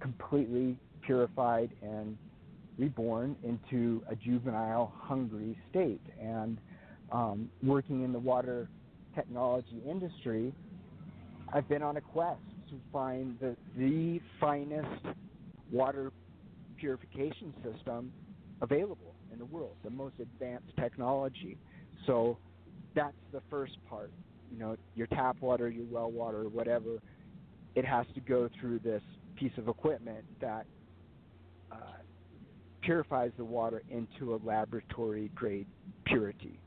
[0.00, 2.16] completely purified and
[2.78, 6.00] reborn into a juvenile, hungry state.
[6.20, 6.58] And
[7.12, 8.68] um, working in the water
[9.14, 10.52] technology industry,
[11.52, 15.06] I've been on a quest to find the, the finest
[15.70, 16.10] water
[16.78, 18.12] purification system
[18.60, 21.56] available in the world, the most advanced technology.
[22.06, 22.38] So
[22.94, 24.10] that's the first part.
[24.52, 26.98] You know, your tap water, your well water, whatever,
[27.74, 29.02] it has to go through this
[29.36, 30.66] piece of equipment that
[32.84, 35.66] purifies the water into a laboratory grade
[36.04, 36.58] purity,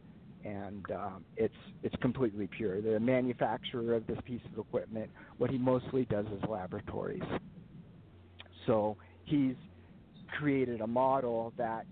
[0.43, 1.53] and um, it's
[1.83, 2.81] it's completely pure.
[2.81, 7.23] The manufacturer of this piece of equipment, what he mostly does is laboratories.
[8.65, 9.55] So he's
[10.37, 11.85] created a model that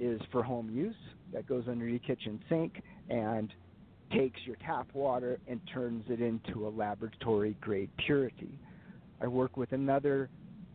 [0.00, 0.94] is for home use
[1.32, 3.52] that goes under your kitchen sink and
[4.12, 8.58] takes your tap water and turns it into a laboratory grade purity.
[9.20, 10.28] I work with another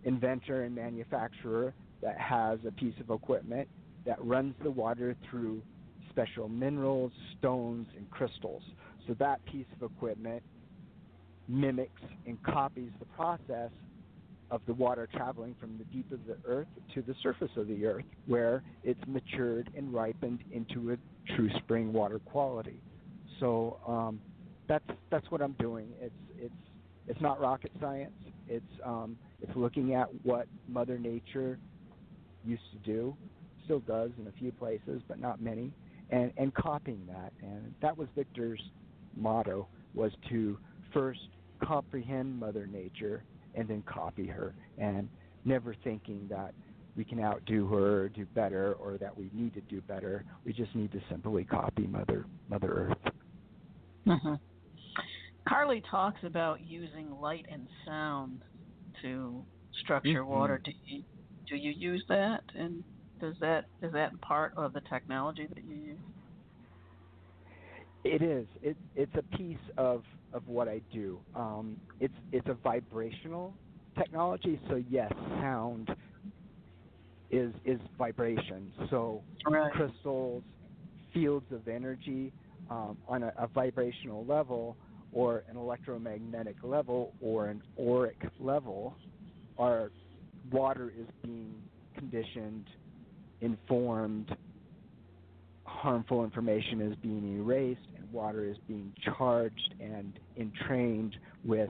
[0.04, 3.68] inventor and manufacturer that has a piece of equipment
[4.06, 5.62] that runs the water through
[6.10, 8.64] special minerals, stones, and crystals.
[9.08, 10.44] So that piece of equipment
[11.48, 13.72] mimics and copies the process
[14.52, 17.86] of the water traveling from the deep of the earth to the surface of the
[17.86, 20.98] earth, where it's matured and ripened into a
[21.36, 22.82] true spring water quality.
[23.40, 24.20] So um,
[24.68, 25.90] that's that's what I'm doing.
[26.02, 26.54] It's it's
[27.08, 28.14] it's not rocket science.
[28.48, 31.60] It's um, it's looking at what Mother Nature
[32.46, 33.16] used to do,
[33.66, 35.72] still does in a few places, but not many,
[36.10, 37.32] and and copying that.
[37.42, 38.62] And that was Victor's
[39.16, 40.58] motto was to
[40.94, 41.20] first
[41.64, 43.24] comprehend Mother Nature
[43.56, 45.10] and then copy her, and
[45.46, 46.54] never thinking that
[46.96, 50.26] we can outdo her or do better or that we need to do better.
[50.46, 53.14] We just need to simply copy Mother Mother Earth.
[54.08, 54.34] Mm-hmm.
[55.48, 58.42] Carly talks about using light and sound
[59.02, 59.44] to
[59.84, 60.30] structure mm-hmm.
[60.30, 60.62] water.
[60.64, 61.04] to you
[61.50, 62.84] do you use that, and
[63.20, 65.98] does that is that part of the technology that you use?
[68.04, 68.48] It is.
[68.62, 71.20] It, it's a piece of, of what I do.
[71.36, 73.54] Um, it's it's a vibrational
[73.98, 74.60] technology.
[74.70, 75.90] So yes, sound
[77.30, 78.72] is is vibration.
[78.90, 79.72] So right.
[79.74, 80.44] crystals,
[81.14, 82.32] fields of energy
[82.70, 84.78] um, on a, a vibrational level,
[85.12, 88.96] or an electromagnetic level, or an auric level,
[89.58, 89.92] our
[90.52, 91.54] water is being
[91.96, 92.66] conditioned,
[93.42, 94.36] informed,
[95.66, 101.70] harmful information is being erased and water is being charged and entrained with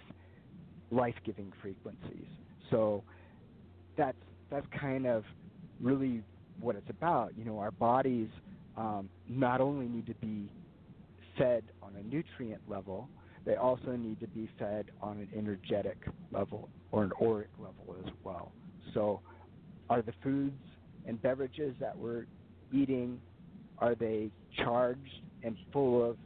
[0.92, 2.28] life-giving frequencies.
[2.72, 3.04] So
[3.98, 4.18] that's
[4.50, 5.24] that's kind of
[5.80, 6.24] really
[6.60, 7.34] what it's about.
[7.38, 8.30] You know, our bodies
[8.78, 10.52] um, not only need to be
[11.38, 13.10] fed on a nutrient level,
[13.46, 15.98] they also need to be fed on an energetic
[16.32, 18.52] level or an auric level as well.
[18.94, 19.22] So,
[19.90, 20.62] are the foods
[21.08, 22.26] and beverages that we're
[22.72, 23.20] eating
[23.80, 26.18] are they charged and full of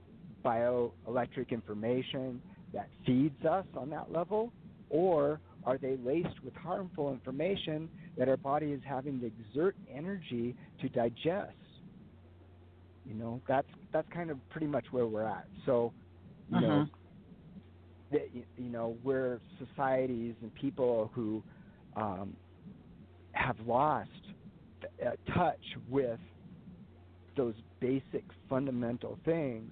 [0.44, 2.42] bioelectric information
[2.74, 4.52] that feeds us on that level?
[4.90, 10.56] Or are they laced with harmful information that our body is having to exert energy
[10.82, 11.54] to digest?
[13.06, 15.46] You know, that's that's kind of pretty much where we're at.
[15.66, 15.94] So,
[16.50, 16.68] you uh-huh.
[16.68, 16.86] know,
[18.12, 18.22] the,
[18.58, 21.44] you know, we're societies and people who
[21.96, 22.36] um,
[23.34, 24.10] have lost
[25.34, 25.60] touch
[25.90, 26.20] with
[27.36, 29.72] those basic fundamental things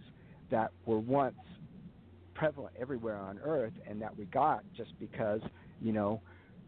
[0.49, 1.35] that were once
[2.33, 5.41] prevalent everywhere on earth and that we got just because
[5.79, 6.19] you know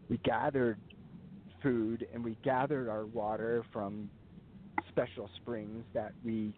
[0.10, 0.78] we gathered
[1.62, 4.10] food and we gathered our water from
[4.90, 6.54] special springs that we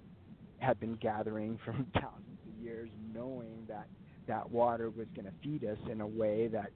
[0.60, 3.88] had been gathering from thousands of years knowing that
[4.28, 6.72] that water was going to feed us in a way that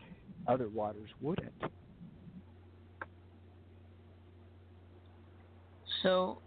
[0.48, 1.52] other waters wouldn't
[6.04, 6.40] so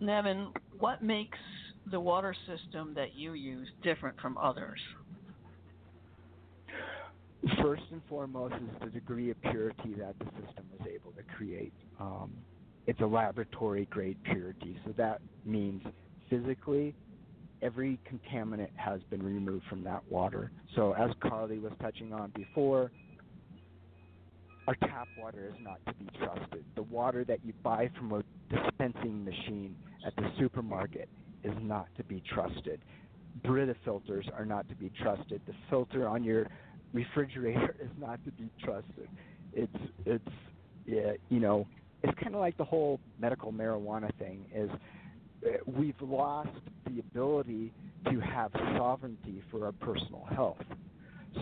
[0.00, 1.38] Nevin, what makes
[1.90, 4.80] the water system that you use different from others?
[7.62, 11.74] First and foremost is the degree of purity that the system was able to create.
[12.00, 12.32] Um,
[12.86, 15.82] it's a laboratory grade purity, so that means
[16.30, 16.94] physically
[17.62, 20.52] every contaminant has been removed from that water.
[20.76, 22.90] So, as Carly was touching on before,
[24.66, 26.64] our tap water is not to be trusted.
[26.74, 28.22] The water that you buy from a
[28.54, 31.08] dispensing machine at the supermarket
[31.42, 32.80] is not to be trusted.
[33.44, 35.40] Brita filters are not to be trusted.
[35.46, 36.46] The filter on your
[36.92, 39.08] refrigerator is not to be trusted.
[39.52, 40.28] It's it's
[40.86, 41.66] yeah, you know
[42.02, 44.70] it's kind of like the whole medical marijuana thing is
[45.46, 46.50] uh, we've lost
[46.86, 47.72] the ability
[48.10, 50.62] to have sovereignty for our personal health.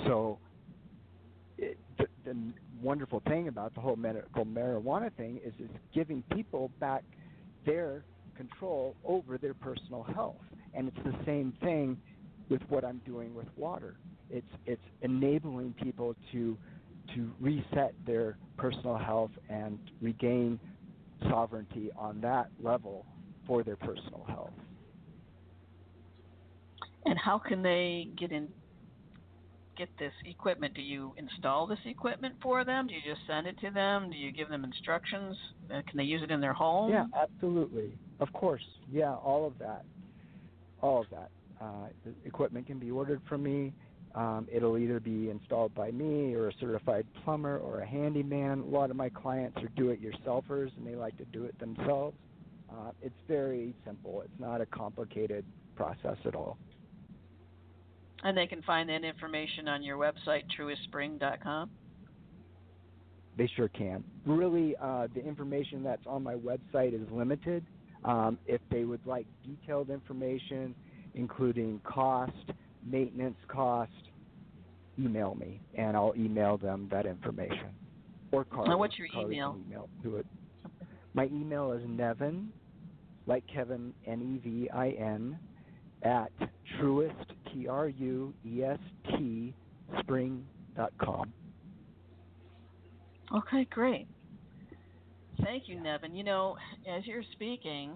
[0.07, 0.39] So
[1.59, 2.37] it, the, the
[2.83, 7.05] wonderful thing about the whole medical marijuana thing is it's giving people back
[7.65, 8.05] their
[8.37, 10.37] control over their personal health.
[10.75, 11.97] And it's the same thing
[12.49, 13.97] with what I'm doing with water.
[14.31, 16.57] It's it's enabling people to
[17.15, 20.59] to reset their personal health and regain
[21.29, 23.05] sovereignty on that level
[23.47, 24.53] for their personal health.
[27.05, 28.49] And how can they get in
[29.77, 30.75] get this equipment?
[30.75, 32.87] Do you install this equipment for them?
[32.87, 34.11] Do you just send it to them?
[34.11, 35.37] Do you give them instructions?
[35.71, 36.91] Uh, can they use it in their home?
[36.91, 37.93] Yeah, absolutely.
[38.21, 38.63] Of course.
[38.91, 39.85] Yeah, all of that.
[40.81, 41.31] All of that.
[41.61, 41.89] Uh,
[42.25, 43.73] equipment can be ordered from me.
[44.15, 48.61] Um, it'll either be installed by me or a certified plumber or a handyman.
[48.61, 52.17] A lot of my clients are do-it-yourselfers and they like to do it themselves.
[52.71, 54.23] Uh, it's very simple.
[54.23, 55.45] It's not a complicated
[55.77, 56.59] process at all.
[58.23, 61.71] And they can find that information on your website, truespring.com.
[63.37, 64.05] They sure can.
[64.27, 67.65] Really, uh, the information that's on my website is limited.
[68.05, 70.75] Um, if they would like detailed information,
[71.15, 72.33] including cost,
[72.85, 73.91] maintenance cost,
[74.99, 77.71] email me, and I'll email them that information.
[78.33, 78.71] Or Carly.
[78.71, 79.59] Now, what's your Carly email?
[79.67, 80.27] email to it.
[81.15, 82.51] My email is Nevin,
[83.27, 85.39] like Kevin, N E V I N,
[86.03, 86.31] at
[86.79, 87.15] truest,
[87.53, 88.79] T R U E S
[89.11, 89.55] T,
[90.01, 90.45] spring
[90.77, 91.33] dot com.
[93.35, 94.07] Okay, great.
[95.43, 96.15] Thank you, Nevin.
[96.15, 96.57] You know,
[96.89, 97.93] as you're speaking,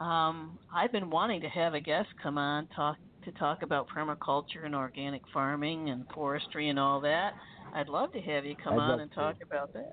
[0.00, 4.64] um, I've been wanting to have a guest come on talk to talk about permaculture
[4.64, 7.34] and organic farming and forestry and all that.
[7.74, 9.16] I'd love to have you come I'd on and to.
[9.16, 9.92] talk about that.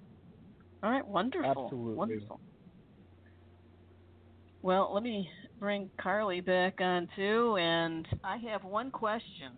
[0.84, 1.66] All right, wonderful.
[1.66, 1.96] Absolutely.
[1.96, 2.40] Wonderful.
[4.62, 5.30] Well, let me
[5.60, 9.52] bring Carly back on too, and I have one question,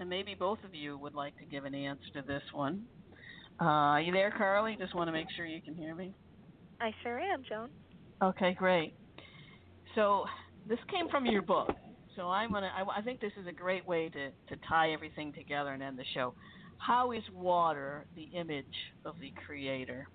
[0.00, 2.84] and maybe both of you would like to give an answer to this one.
[3.60, 4.76] Uh, are you there, Carly?
[4.78, 6.14] Just want to make sure you can hear me.
[6.80, 7.68] I sure am, Joan.
[8.22, 8.94] Okay, great.
[9.94, 10.24] So
[10.68, 11.70] this came from your book.
[12.16, 12.70] So I'm gonna.
[12.76, 15.98] I, I think this is a great way to to tie everything together and end
[15.98, 16.34] the show.
[16.78, 18.64] How is water the image
[19.04, 20.08] of the Creator?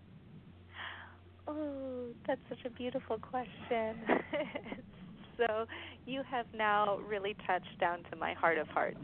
[1.48, 3.96] Oh, that's such a beautiful question.
[5.38, 5.66] so
[6.06, 9.00] you have now really touched down to my heart of hearts,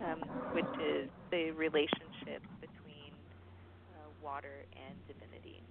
[0.00, 0.22] um,
[0.52, 3.12] which is the relationship between
[3.94, 5.62] uh, water and divinity.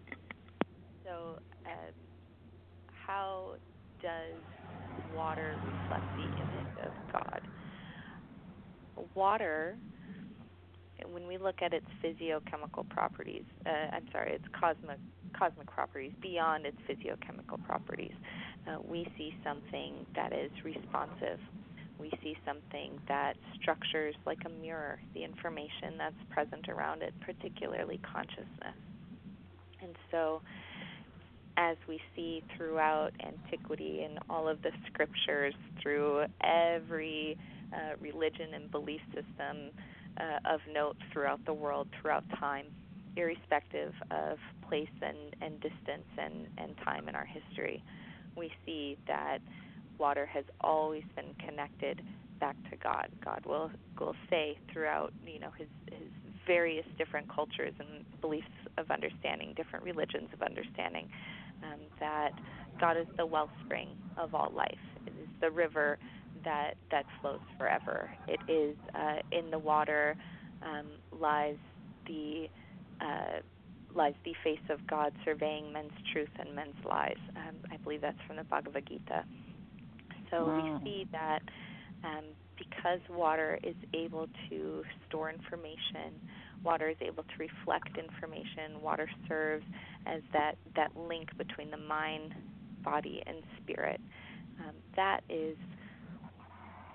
[1.04, 1.94] So, um,
[2.88, 3.56] how
[4.02, 4.42] does
[5.12, 7.42] water reflect the image of God?
[9.14, 9.76] Water,
[11.12, 15.00] when we look at its physiochemical properties, uh, I'm sorry, its cosmic
[15.38, 18.14] cosmic properties beyond its physiochemical properties,
[18.68, 21.40] uh, we see something that is responsive.
[22.00, 28.00] We see something that structures like a mirror the information that's present around it, particularly
[28.12, 28.76] consciousness.
[29.82, 30.42] And so,
[31.58, 37.38] as we see throughout antiquity and all of the scriptures, through every
[37.72, 39.72] uh, religion and belief system
[40.20, 42.66] uh, of note throughout the world, throughout time,
[43.16, 47.84] irrespective of place and, and distance and, and time in our history,
[48.38, 49.40] we see that
[49.98, 52.02] water has always been connected
[52.40, 53.08] back to God.
[53.24, 56.10] God will will say throughout you know his his
[56.46, 58.48] various different cultures and beliefs
[58.78, 61.08] of understanding, different religions of understanding,
[61.64, 62.32] um, that
[62.80, 64.86] God is the wellspring of all life.
[65.08, 65.98] It is the river
[66.44, 68.10] that that flows forever.
[68.28, 70.16] It is uh, in the water
[70.62, 70.86] um,
[71.20, 71.58] lies
[72.08, 72.48] the
[73.02, 73.40] uh,
[73.96, 77.18] lies the face of God surveying men's truth and men's lies.
[77.36, 79.26] Um, I believe that's from the Bhagavad Gita.
[80.32, 80.56] So Wow.
[80.58, 81.40] we see that
[82.04, 82.26] um,
[82.58, 86.14] because water is able to store information,
[86.64, 89.66] water is able to reflect information, water serves
[90.06, 92.34] as that, that link between the mind,
[92.84, 94.00] body, and spirit.
[94.60, 95.58] Um, that is,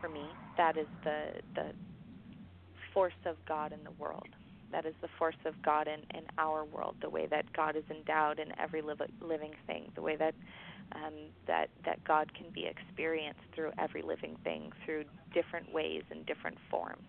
[0.01, 1.73] for me, that is the, the
[2.95, 4.29] force of God in the world.
[4.73, 7.85] That is the force of God in, in our world, the way that God is
[7.91, 10.35] endowed in every liv- living thing, the way that
[10.95, 16.27] um, that that God can be experienced through every living thing, through different ways and
[16.27, 17.07] different forms.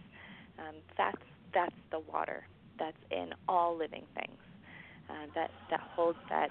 [0.60, 1.22] Um, that's
[1.54, 2.44] that's the water
[2.80, 4.40] that's in all living things.
[5.10, 6.50] Uh, that that holds that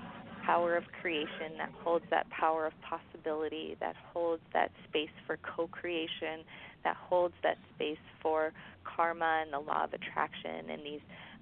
[0.50, 6.42] power of creation, that holds that power of possibility, that holds that space for co-creation,
[6.82, 8.52] that holds that space for
[8.82, 11.00] karma and the law of attraction and these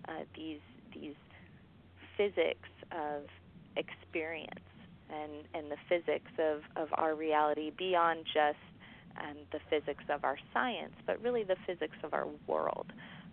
[0.08, 0.60] uh, these
[0.94, 1.14] these
[2.16, 3.22] physics of
[3.76, 4.68] experience
[5.08, 8.60] and and the physics of of our reality beyond just
[9.20, 12.86] um, the physics of our science, but really the physics of our world,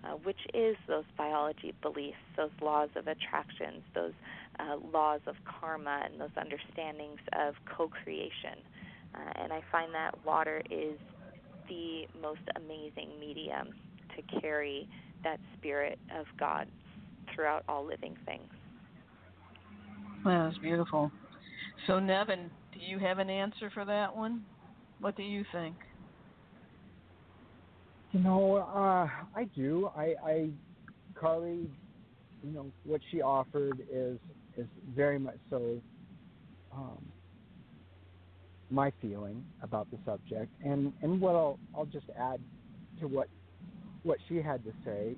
[0.06, 4.14] uh, which is those biology beliefs, those laws of attractions, those
[4.60, 8.62] uh, laws of karma, and those understandings of co-creation.
[9.16, 11.00] Uh, and I find that water is
[11.70, 13.70] the most amazing medium
[14.16, 14.88] to carry
[15.24, 16.68] that spirit of God
[17.34, 18.48] throughout all living things.
[20.24, 21.12] That was beautiful.
[21.88, 24.44] So, Nevin, do you have an answer for that one?
[25.00, 25.76] What do you think?
[28.16, 29.92] You know, uh, I do.
[29.94, 30.50] I, I,
[31.16, 31.70] Carly,
[32.42, 34.18] you know, what she offered is
[34.58, 35.82] is very much so
[36.74, 37.06] um,
[38.70, 42.40] my feeling about the subject, and and what I'll I'll just add
[43.02, 43.28] to what
[44.04, 45.18] what she had to say.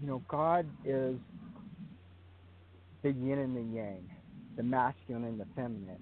[0.00, 1.16] You know, God is
[3.02, 4.08] the yin and the yang,
[4.56, 6.00] the masculine and the feminine,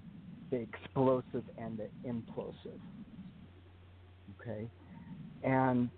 [0.51, 2.79] the explosive and the implosive.
[4.39, 4.69] Okay,
[5.43, 5.89] and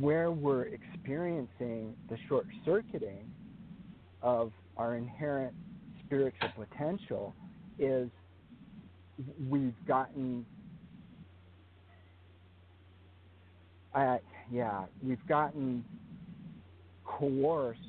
[0.00, 3.30] where we're experiencing the short circuiting
[4.22, 5.54] of our inherent
[6.04, 7.34] spiritual potential
[7.78, 8.08] is
[9.48, 10.44] we've gotten
[13.94, 14.16] uh,
[14.50, 15.84] yeah we've gotten
[17.04, 17.80] coerced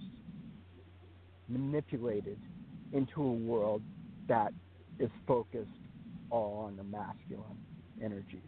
[1.47, 2.37] manipulated
[2.93, 3.81] into a world
[4.27, 4.51] that
[4.99, 5.69] is focused
[6.29, 7.57] all on the masculine
[8.03, 8.41] energies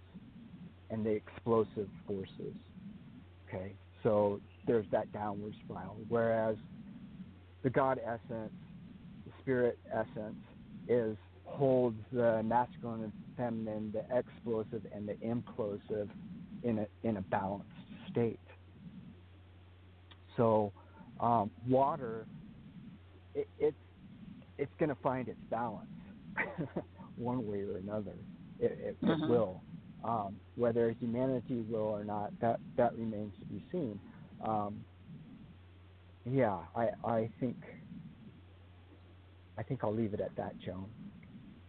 [0.89, 2.53] and the explosive forces
[3.47, 6.55] okay so there's that downward spiral whereas
[7.63, 8.53] the god essence
[9.25, 10.35] the spirit essence
[10.87, 11.17] is
[11.47, 16.09] holds the masculine and feminine, the explosive and the implosive
[16.63, 17.69] in a in a balanced
[18.11, 18.39] state.
[20.35, 20.71] So
[21.19, 22.25] um, water,
[23.33, 23.75] it, it's
[24.57, 25.87] it's going to find its balance
[27.15, 28.15] one way or another.
[28.59, 29.23] It, it, mm-hmm.
[29.23, 29.61] it will.
[30.07, 33.99] Um, whether humanity will or not, that that remains to be seen.
[34.41, 34.85] Um,
[36.25, 37.57] yeah, I I think
[39.57, 40.89] I think I'll leave it at that, Joan.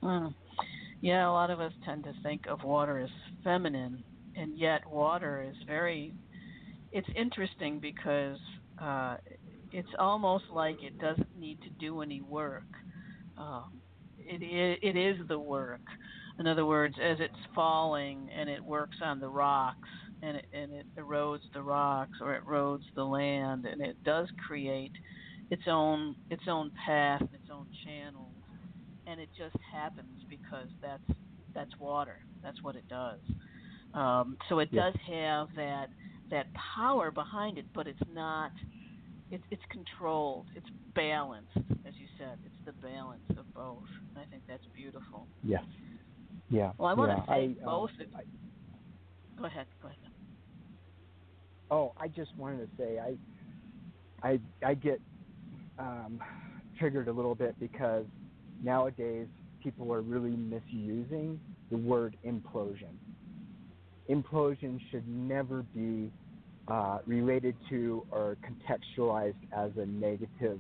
[0.05, 0.35] Mm.
[1.01, 3.11] Yeah, a lot of us tend to think of water as
[3.43, 4.05] feminine,
[4.37, 6.15] and yet water is very.
[6.93, 8.39] It's interesting because
[8.81, 9.17] uh,
[9.73, 12.65] it's almost like it doesn't need to do any work.
[13.37, 13.83] Um,
[14.19, 15.81] it, it, it is the work.
[16.39, 19.89] In other words, as it's falling and it works on the rocks
[20.23, 24.29] and it, and it erodes the rocks or it erodes the land and it does
[24.47, 24.93] create
[25.51, 28.35] its own its own path, and its own channels,
[29.07, 31.19] and it just happens because that's
[31.55, 32.19] that's water.
[32.43, 33.21] That's what it does.
[33.95, 35.87] Um, so it does have that
[36.31, 36.47] that
[36.77, 38.53] power behind it, but it's not.
[39.31, 40.47] It's it's controlled.
[40.55, 42.39] It's balanced, as you said.
[42.45, 43.89] It's the balance of both.
[44.17, 45.27] I think that's beautiful.
[45.43, 45.63] Yes.
[46.51, 46.73] Yeah.
[46.79, 47.17] Well, I want yeah.
[47.17, 47.91] to say I, both.
[48.01, 48.21] Um, I,
[49.39, 49.67] go ahead.
[49.83, 49.99] Go ahead.
[51.71, 55.01] Oh, I just wanted to say I I I get
[55.79, 56.21] um,
[56.79, 58.05] triggered a little bit because
[58.63, 59.27] nowadays
[59.63, 61.39] people are really misusing
[61.71, 62.95] the word implosion.
[64.09, 66.11] Implosion should never be
[66.69, 70.59] uh, related to or contextualized as a negative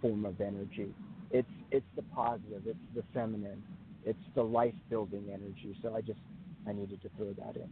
[0.00, 0.94] form of energy.
[1.30, 3.62] It's it's the positive, it's the feminine,
[4.04, 5.76] it's the life building energy.
[5.82, 6.20] So I just
[6.66, 7.68] I needed to throw that in.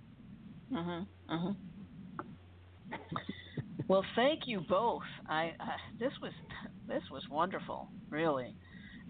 [0.77, 1.07] Mhm.
[1.29, 1.57] Mhm.
[3.89, 5.03] well, thank you both.
[5.29, 6.33] I uh, this was
[6.87, 8.55] this was wonderful, really,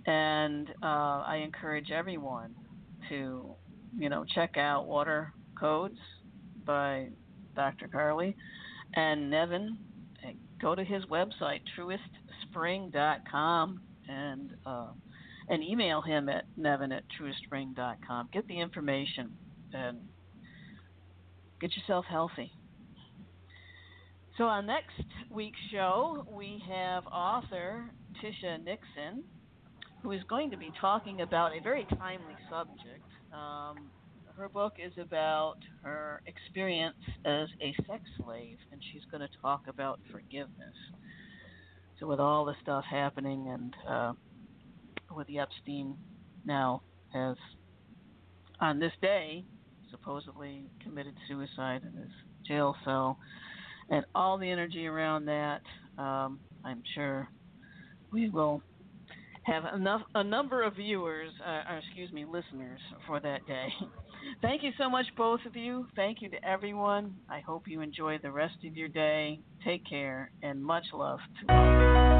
[0.06, 2.54] and uh, I encourage everyone
[3.08, 3.54] to,
[3.96, 5.98] you know, check out Water Codes
[6.64, 7.08] by
[7.56, 7.88] Dr.
[7.88, 8.36] Carly
[8.94, 9.78] and Nevin.
[10.60, 11.60] Go to his website,
[12.54, 14.88] truespring.com, and uh,
[15.48, 18.28] and email him at nevin at truespring.com.
[18.32, 19.32] Get the information
[19.72, 19.98] and
[21.60, 22.52] get yourself healthy.
[24.40, 27.84] So, on next week's show, we have author
[28.22, 29.22] Tisha Nixon,
[30.02, 33.04] who is going to be talking about a very timely subject.
[33.34, 33.90] Um,
[34.36, 36.96] her book is about her experience
[37.26, 40.74] as a sex slave, and she's going to talk about forgiveness.
[41.98, 44.12] So, with all the stuff happening, and uh,
[45.14, 45.96] with the Epstein
[46.44, 46.82] now
[47.12, 47.36] has,
[48.60, 49.44] on this day,
[49.90, 52.10] supposedly committed suicide in his
[52.46, 53.18] jail cell
[53.90, 55.60] and all the energy around that,
[55.98, 57.28] um, I'm sure
[58.12, 58.62] we will
[59.44, 63.68] have enough a number of viewers, uh, or excuse me, listeners for that day.
[64.42, 65.86] Thank you so much, both of you.
[65.96, 67.14] Thank you to everyone.
[67.28, 69.40] I hope you enjoy the rest of your day.
[69.64, 72.19] Take care, and much love to